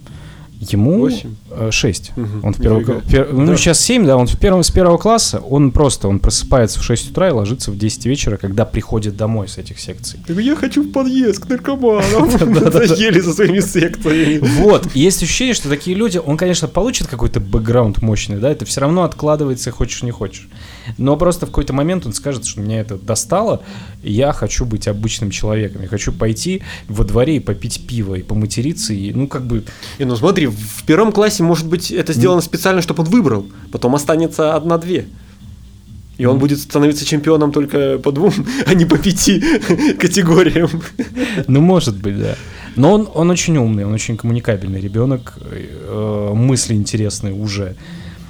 Ему 0.60 0.98
Восемь? 0.98 1.34
6. 1.70 2.12
Мгм, 2.16 2.44
Он 2.44 2.52
в 2.52 2.58
нифига. 2.58 2.94
пер- 3.08 3.32
ну, 3.32 3.46
Да. 3.46 3.56
сейчас 3.56 3.80
7, 3.80 4.04
да, 4.06 4.16
он 4.18 4.26
в 4.26 4.38
первом, 4.38 4.62
с 4.62 4.70
первого 4.70 4.98
класса, 4.98 5.38
он 5.38 5.72
просто, 5.72 6.06
он 6.06 6.18
просыпается 6.20 6.80
в 6.80 6.82
6 6.84 7.10
утра 7.10 7.28
и 7.28 7.32
ложится 7.32 7.70
в 7.70 7.78
10 7.78 8.04
вечера, 8.06 8.36
когда 8.36 8.66
приходит 8.66 9.16
домой 9.16 9.48
с 9.48 9.56
этих 9.56 9.80
секций. 9.80 10.20
Я 10.28 10.54
хочу 10.56 10.82
в 10.82 10.92
подъезд 10.92 11.44
к 11.44 11.48
наркоманам. 11.48 12.30
Заели 12.86 13.20
со 13.22 13.32
своими 13.32 13.60
секциями. 13.60 14.38
Вот, 14.60 14.94
есть 14.94 15.22
ощущение, 15.22 15.54
что 15.54 15.68
такие 15.70 15.96
люди, 15.96 16.18
он, 16.18 16.36
конечно, 16.36 16.68
получит 16.68 17.06
какой-то 17.08 17.40
бэкграунд 17.40 18.02
мощный, 18.02 18.36
да, 18.36 18.50
это 18.50 18.66
все 18.66 18.82
равно 18.82 19.04
откладывается, 19.04 19.70
хочешь 19.70 20.02
не 20.02 20.10
хочешь. 20.10 20.48
Но 20.98 21.16
просто 21.16 21.46
в 21.46 21.50
какой-то 21.50 21.72
момент 21.72 22.04
он 22.04 22.12
скажет, 22.12 22.44
что 22.44 22.60
меня 22.60 22.80
это 22.80 22.96
достало, 22.96 23.62
я 24.02 24.32
хочу 24.32 24.66
быть 24.66 24.88
обычным 24.88 25.30
человеком, 25.30 25.82
я 25.82 25.88
хочу 25.88 26.12
пойти 26.12 26.62
во 26.88 27.04
дворе 27.04 27.36
и 27.36 27.40
попить 27.40 27.86
пиво, 27.86 28.14
и 28.16 28.22
поматериться, 28.22 28.92
и, 28.92 29.12
ну, 29.14 29.26
как 29.26 29.46
бы, 29.46 29.64
И 29.98 30.04
ну 30.04 30.16
смотри, 30.16 30.49
в 30.50 30.84
первом 30.84 31.12
классе, 31.12 31.42
может 31.42 31.66
быть, 31.66 31.90
это 31.90 32.12
сделано 32.12 32.40
специально, 32.42 32.82
чтобы 32.82 33.02
он 33.02 33.08
выбрал. 33.08 33.46
Потом 33.72 33.94
останется 33.94 34.54
одна-две. 34.56 35.06
И 36.18 36.26
он 36.26 36.38
будет 36.38 36.58
становиться 36.58 37.04
чемпионом 37.06 37.50
только 37.52 37.98
по 37.98 38.12
двум, 38.12 38.32
а 38.66 38.74
не 38.74 38.84
по 38.84 38.98
пяти 38.98 39.40
категориям. 39.98 40.68
ну, 41.48 41.60
может 41.60 41.96
быть, 41.96 42.18
да. 42.18 42.36
Но 42.76 42.92
он, 42.92 43.08
он 43.14 43.30
очень 43.30 43.56
умный, 43.56 43.84
он 43.86 43.92
очень 43.94 44.16
коммуникабельный 44.16 44.80
ребенок, 44.80 45.38
э, 45.50 46.32
мысли 46.34 46.74
интересные 46.74 47.32
уже. 47.34 47.74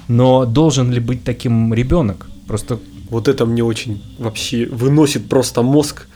Но 0.07 0.45
должен 0.45 0.91
ли 0.91 0.99
быть 0.99 1.23
таким 1.23 1.73
ребенок? 1.73 2.27
Просто 2.47 2.79
Вот 3.09 3.27
это 3.27 3.45
мне 3.45 3.61
очень 3.63 4.01
вообще 4.19 4.65
выносит 4.71 5.27
просто 5.27 5.61
мозг. 5.63 6.07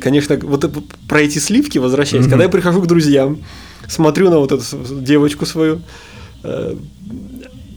Конечно, 0.00 0.36
вот 0.42 0.62
это- 0.64 0.82
про 1.08 1.20
эти 1.20 1.38
сливки 1.40 1.78
возвращаясь, 1.78 2.22
Мгм. 2.26 2.30
когда 2.30 2.44
я 2.44 2.48
прихожу 2.50 2.80
к 2.80 2.86
друзьям, 2.86 3.38
смотрю 3.88 4.30
на 4.30 4.38
вот 4.38 4.52
эту 4.52 4.64
девочку 5.00 5.46
свою, 5.46 5.80
э, 6.42 6.74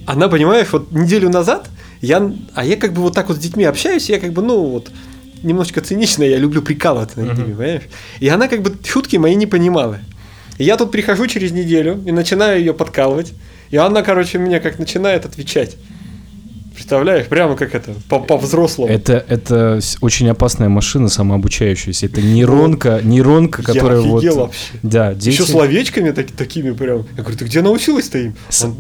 она, 0.06 0.28
понимаешь, 0.28 0.68
вот 0.72 0.92
неделю 0.92 1.30
назад, 1.30 1.70
я, 2.02 2.32
а 2.54 2.66
я 2.66 2.78
как 2.78 2.94
бы 2.94 3.02
вот 3.02 3.14
так 3.14 3.28
вот 3.28 3.38
с 3.38 3.40
детьми 3.40 3.64
общаюсь, 3.64 4.10
я 4.10 4.20
как 4.20 4.32
бы, 4.34 4.42
ну 4.42 4.64
вот, 4.64 4.92
немножечко 5.44 5.82
цинично, 5.82 6.24
я 6.24 6.38
люблю 6.38 6.62
прикалываться 6.62 7.20
над 7.20 7.38
ними, 7.38 7.54
понимаешь? 7.54 7.84
И 8.20 8.28
она 8.28 8.48
как 8.48 8.62
бы 8.62 8.76
шутки 8.86 9.18
мои 9.18 9.36
не 9.36 9.46
понимала. 9.46 10.00
И 10.58 10.64
я 10.64 10.78
тут 10.78 10.92
прихожу 10.92 11.28
через 11.28 11.52
неделю 11.52 12.02
и 12.06 12.12
начинаю 12.12 12.60
ее 12.60 12.74
подкалывать, 12.74 13.34
и 13.70 13.78
она, 13.78 14.02
короче, 14.02 14.40
мне 14.40 14.60
как 14.60 14.80
начинает 14.80 15.26
отвечать. 15.26 15.78
Представляешь, 16.78 17.26
прямо 17.26 17.56
как 17.56 17.74
это, 17.74 17.96
по- 18.08 18.20
по-взрослому. 18.20 18.94
Это, 18.94 19.26
это 19.28 19.80
очень 20.02 20.30
опасная 20.30 20.70
машина 20.70 21.10
самообучающаяся. 21.10 22.06
Это 22.06 22.22
нейронка, 22.22 23.02
нейронка, 23.04 23.64
Я 23.64 23.74
которая 23.74 24.02
вот... 24.02 24.20
офигел 24.20 24.42
вообще. 24.42 24.60
Да, 24.84 25.16
дети... 25.16 25.30
Еще 25.30 25.46
словечками 25.46 26.12
так- 26.12 26.30
такими 26.32 26.70
прям. 26.74 27.08
Я 27.18 27.24
говорю, 27.24 27.36
ты 27.36 27.46
где 27.46 27.64
научилась-то 27.64 28.20
им? 28.20 28.36
Он- 28.64 28.76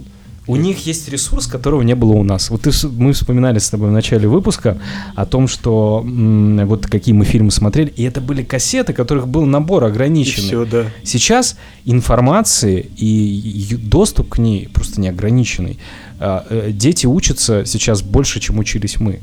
У 0.47 0.55
них 0.55 0.86
есть 0.88 1.10
ресурс, 1.10 1.45
которого 1.47 1.81
не 1.81 1.93
было 1.95 2.13
у 2.13 2.23
нас. 2.23 2.49
Вот 2.49 2.62
ты, 2.62 2.71
мы 2.97 3.12
вспоминали 3.13 3.60
с 3.60 3.69
тобой 3.69 3.89
в 3.89 3.91
начале 3.91 4.27
выпуска 4.27 4.77
о 5.15 5.25
том, 5.25 5.47
что 5.47 6.01
м, 6.05 6.65
вот 6.67 6.88
какие 6.88 7.13
мы 7.13 7.25
фильмы 7.25 7.51
смотрели, 7.51 7.91
и 7.95 8.03
это 8.03 8.21
были 8.21 8.43
кассеты, 8.43 8.93
которых 8.93 9.27
был 9.27 9.45
набор 9.45 9.83
И 9.83 9.88
ограниченный. 9.88 10.47
все, 10.47 10.65
да. 10.65 10.86
Сейчас 11.03 11.57
информации 11.86 12.89
и 12.97 13.75
доступ 13.77 14.29
к 14.29 14.38
ней 14.38 14.69
просто 14.73 15.01
неограниченный. 15.01 15.77
А, 16.19 16.45
э, 16.49 16.71
Дети 16.71 17.05
учатся 17.05 17.65
сейчас 17.65 18.01
больше, 18.01 18.39
чем 18.39 18.60
учились 18.60 18.99
мы. 18.99 19.19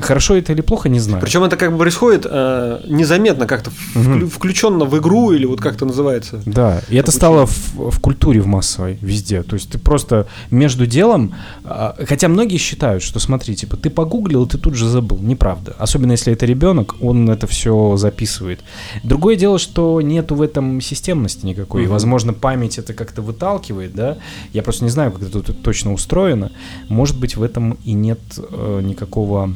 Хорошо 0.00 0.36
это 0.36 0.52
или 0.52 0.60
плохо, 0.60 0.88
не 0.88 1.00
знаю. 1.00 1.20
Причем 1.22 1.42
это 1.44 1.56
как 1.56 1.72
бы 1.72 1.78
происходит 1.78 2.26
э, 2.28 2.80
незаметно 2.88 3.46
как-то, 3.46 3.70
Мгм. 3.94 4.28
включенно 4.28 4.84
в 4.84 4.98
игру 4.98 5.32
или 5.32 5.44
вот 5.46 5.60
как 5.60 5.74
это 5.76 5.86
называется. 5.86 6.42
Да, 6.46 6.78
и 6.88 6.96
это 6.96 7.10
Обучение. 7.10 7.12
стало 7.12 7.46
в, 7.46 7.90
в 7.90 8.00
культуре 8.00 8.40
в 8.40 8.46
массовой 8.46 8.98
везде. 9.00 9.42
То 9.42 9.54
есть 9.54 9.70
ты 9.70 9.78
просто 9.78 10.26
между 10.50 10.86
делом, 10.86 11.34
а, 11.64 11.96
хотя 12.08 12.28
многие 12.28 12.56
считают, 12.58 13.02
что 13.02 13.18
смотри, 13.20 13.56
типа 13.56 13.76
ты 13.76 13.90
погуглил, 13.90 14.44
и 14.44 14.48
ты 14.48 14.58
тут 14.58 14.74
же 14.74 14.88
забыл. 14.88 15.18
Неправда. 15.18 15.74
Особенно 15.78 16.12
если 16.12 16.32
это 16.32 16.46
ребенок, 16.46 16.96
он 17.00 17.28
это 17.30 17.46
все 17.46 17.96
записывает. 17.96 18.60
Другое 19.02 19.36
дело, 19.36 19.58
что 19.58 20.00
нету 20.00 20.34
в 20.34 20.42
этом 20.42 20.80
системности 20.80 21.46
никакой. 21.46 21.82
И, 21.82 21.84
Мгм. 21.84 21.92
возможно, 21.92 22.32
память 22.32 22.78
это 22.78 22.92
как-то 22.94 23.22
выталкивает, 23.22 23.94
да. 23.94 24.18
Я 24.52 24.62
просто 24.62 24.84
не 24.84 24.90
знаю, 24.90 25.12
как 25.12 25.22
это 25.22 25.40
тут 25.40 25.62
точно 25.62 25.92
устроено. 25.92 26.50
Может 26.88 27.18
быть, 27.18 27.36
в 27.36 27.42
этом 27.42 27.76
и 27.84 27.92
нет 27.92 28.20
э, 28.38 28.80
никакого. 28.82 29.54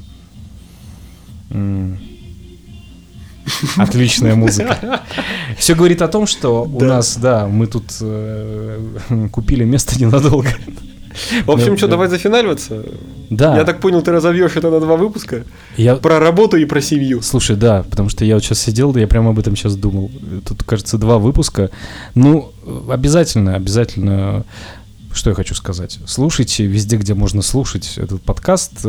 Отличная 3.77 4.35
музыка. 4.37 5.01
Все 5.59 5.75
говорит 5.75 6.03
о 6.03 6.09
том, 6.09 6.27
что 6.27 6.63
у 6.65 6.81
нас, 6.85 7.17
да, 7.17 7.47
мы 7.49 7.67
тут 7.67 7.85
э, 8.01 8.79
купили 9.33 9.65
место 9.65 9.99
ненадолго. 10.01 10.49
В 11.45 11.51
общем, 11.51 11.71
Да, 11.73 11.77
что, 11.77 11.87
да. 11.87 11.91
давай 11.93 12.09
зафиналиваться. 12.09 12.85
Да. 13.31 13.57
Я 13.57 13.65
так 13.65 13.81
понял, 13.81 14.01
ты 14.03 14.13
разовьешь 14.13 14.53
это 14.55 14.71
на 14.71 14.79
два 14.79 14.97
выпуска. 14.97 15.43
Я- 15.77 15.97
Про 15.97 16.21
работу 16.21 16.57
и 16.57 16.65
про 16.65 16.81
семью. 16.81 17.21
Слушай, 17.23 17.57
да, 17.57 17.83
потому 17.83 18.09
что 18.09 18.25
я 18.25 18.35
вот 18.35 18.45
сейчас 18.45 18.61
сидел, 18.61 18.93
да 18.93 19.01
я 19.01 19.09
прямо 19.09 19.31
об 19.31 19.39
этом 19.41 19.57
сейчас 19.57 19.75
думал. 19.75 20.11
Тут, 20.47 20.63
кажется, 20.63 20.99
два 20.99 21.19
выпуска. 21.19 21.71
Ну, 22.15 22.53
обязательно, 22.89 23.57
обязательно. 23.57 24.45
Что 25.13 25.31
я 25.31 25.35
хочу 25.35 25.57
сказать? 25.57 25.99
Слушайте 26.07 26.67
везде, 26.67 26.97
где 26.97 27.15
можно 27.15 27.43
слушать 27.43 27.95
этот 27.97 28.23
подкаст. 28.23 28.87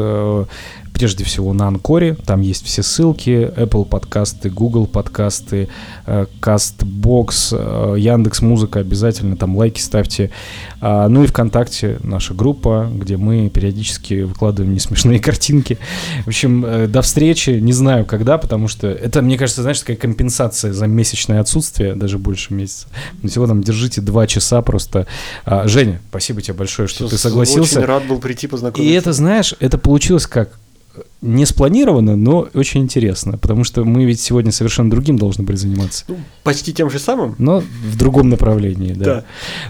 Прежде 0.94 1.24
всего 1.24 1.54
на 1.54 1.68
Анкоре, 1.68 2.16
там 2.26 2.42
есть 2.42 2.66
все 2.66 2.84
ссылки, 2.84 3.52
Apple 3.56 3.86
подкасты, 3.86 4.50
Google 4.50 4.86
подкасты, 4.86 5.68
э, 6.06 6.26
Castbox, 6.42 7.54
э, 7.54 8.00
Яндекс 8.00 8.42
Музыка, 8.42 8.80
обязательно 8.80 9.36
там 9.36 9.56
лайки 9.58 9.80
ставьте. 9.82 10.32
А, 10.80 11.08
Ну 11.08 11.24
и 11.24 11.28
ВКонтакте 11.28 12.00
наша 12.04 12.34
группа, 12.34 12.90
где 12.94 13.18
мы 13.18 13.50
периодически 13.50 14.22
выкладываем 14.22 14.74
несмешные 14.74 15.20
картинки. 15.22 15.78
В 16.26 16.28
общем, 16.28 16.66
э, 16.66 16.88
до 16.88 17.02
встречи, 17.02 17.52
не 17.52 17.74
знаю 17.74 18.06
когда, 18.06 18.38
потому 18.38 18.68
что 18.68 18.88
это, 18.88 19.22
мне 19.22 19.38
кажется, 19.38 19.62
знаешь, 19.62 19.80
такая 19.80 19.98
компенсация 19.98 20.74
за 20.74 20.88
месячное 20.88 21.40
отсутствие, 21.40 21.96
даже 21.96 22.18
больше 22.18 22.54
месяца. 22.54 22.88
Но 23.22 23.30
всего 23.30 23.48
там 23.48 23.64
держите 23.64 24.02
два 24.02 24.28
часа 24.28 24.62
просто. 24.62 25.08
А, 25.46 25.68
Женя, 25.68 26.00
спасибо 26.10 26.42
тебе 26.42 26.54
большое, 26.54 26.88
что 26.88 27.00
ты 27.00 27.06
Очень 27.06 27.18
согласился. 27.18 27.86
рад 27.86 28.06
был 28.08 28.20
прийти 28.20 28.48
познакомиться. 28.48 28.92
И 28.92 28.96
это, 28.96 29.14
знаешь, 29.14 29.56
это 29.60 29.78
получилось 29.78 30.28
как 30.28 30.60
не 31.22 31.46
спланировано, 31.46 32.16
но 32.16 32.48
очень 32.54 32.82
интересно, 32.82 33.38
потому 33.38 33.64
что 33.64 33.86
мы 33.86 34.06
ведь 34.06 34.20
сегодня 34.20 34.52
совершенно 34.52 34.90
другим 34.90 35.18
должны 35.18 35.44
были 35.44 35.56
заниматься, 35.56 36.04
Ну, 36.08 36.18
почти 36.44 36.74
тем 36.74 36.90
же 36.90 37.00
самым. 37.00 37.36
но 37.38 37.60
в 37.62 37.98
другом 37.98 38.30
направлении, 38.30 38.94
да. 38.94 39.06
Да. 39.06 39.24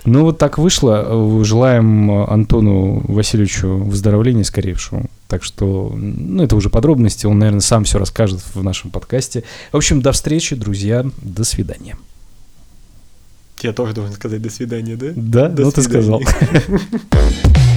Ну 0.05 0.23
вот 0.23 0.37
так 0.37 0.57
вышло. 0.57 1.43
Желаем 1.43 2.09
Антону 2.11 3.03
Васильевичу 3.07 3.67
выздоровления 3.77 4.43
скорейшего. 4.43 5.03
Так 5.27 5.43
что, 5.43 5.93
ну 5.95 6.43
это 6.43 6.55
уже 6.55 6.69
подробности, 6.69 7.25
он, 7.25 7.39
наверное, 7.39 7.61
сам 7.61 7.83
все 7.83 7.99
расскажет 7.99 8.41
в 8.53 8.63
нашем 8.63 8.89
подкасте. 8.89 9.43
В 9.71 9.77
общем, 9.77 10.01
до 10.01 10.11
встречи, 10.13 10.55
друзья, 10.55 11.05
до 11.21 11.43
свидания. 11.43 11.97
Я 13.61 13.73
тоже 13.73 13.93
должен 13.93 14.13
сказать 14.15 14.41
до 14.41 14.49
свидания, 14.49 14.95
да? 14.95 15.07
Да, 15.15 15.47
До 15.49 15.63
ну 15.63 15.71
ты 15.71 15.83
сказал. 15.83 16.19
свидания. 16.21 16.79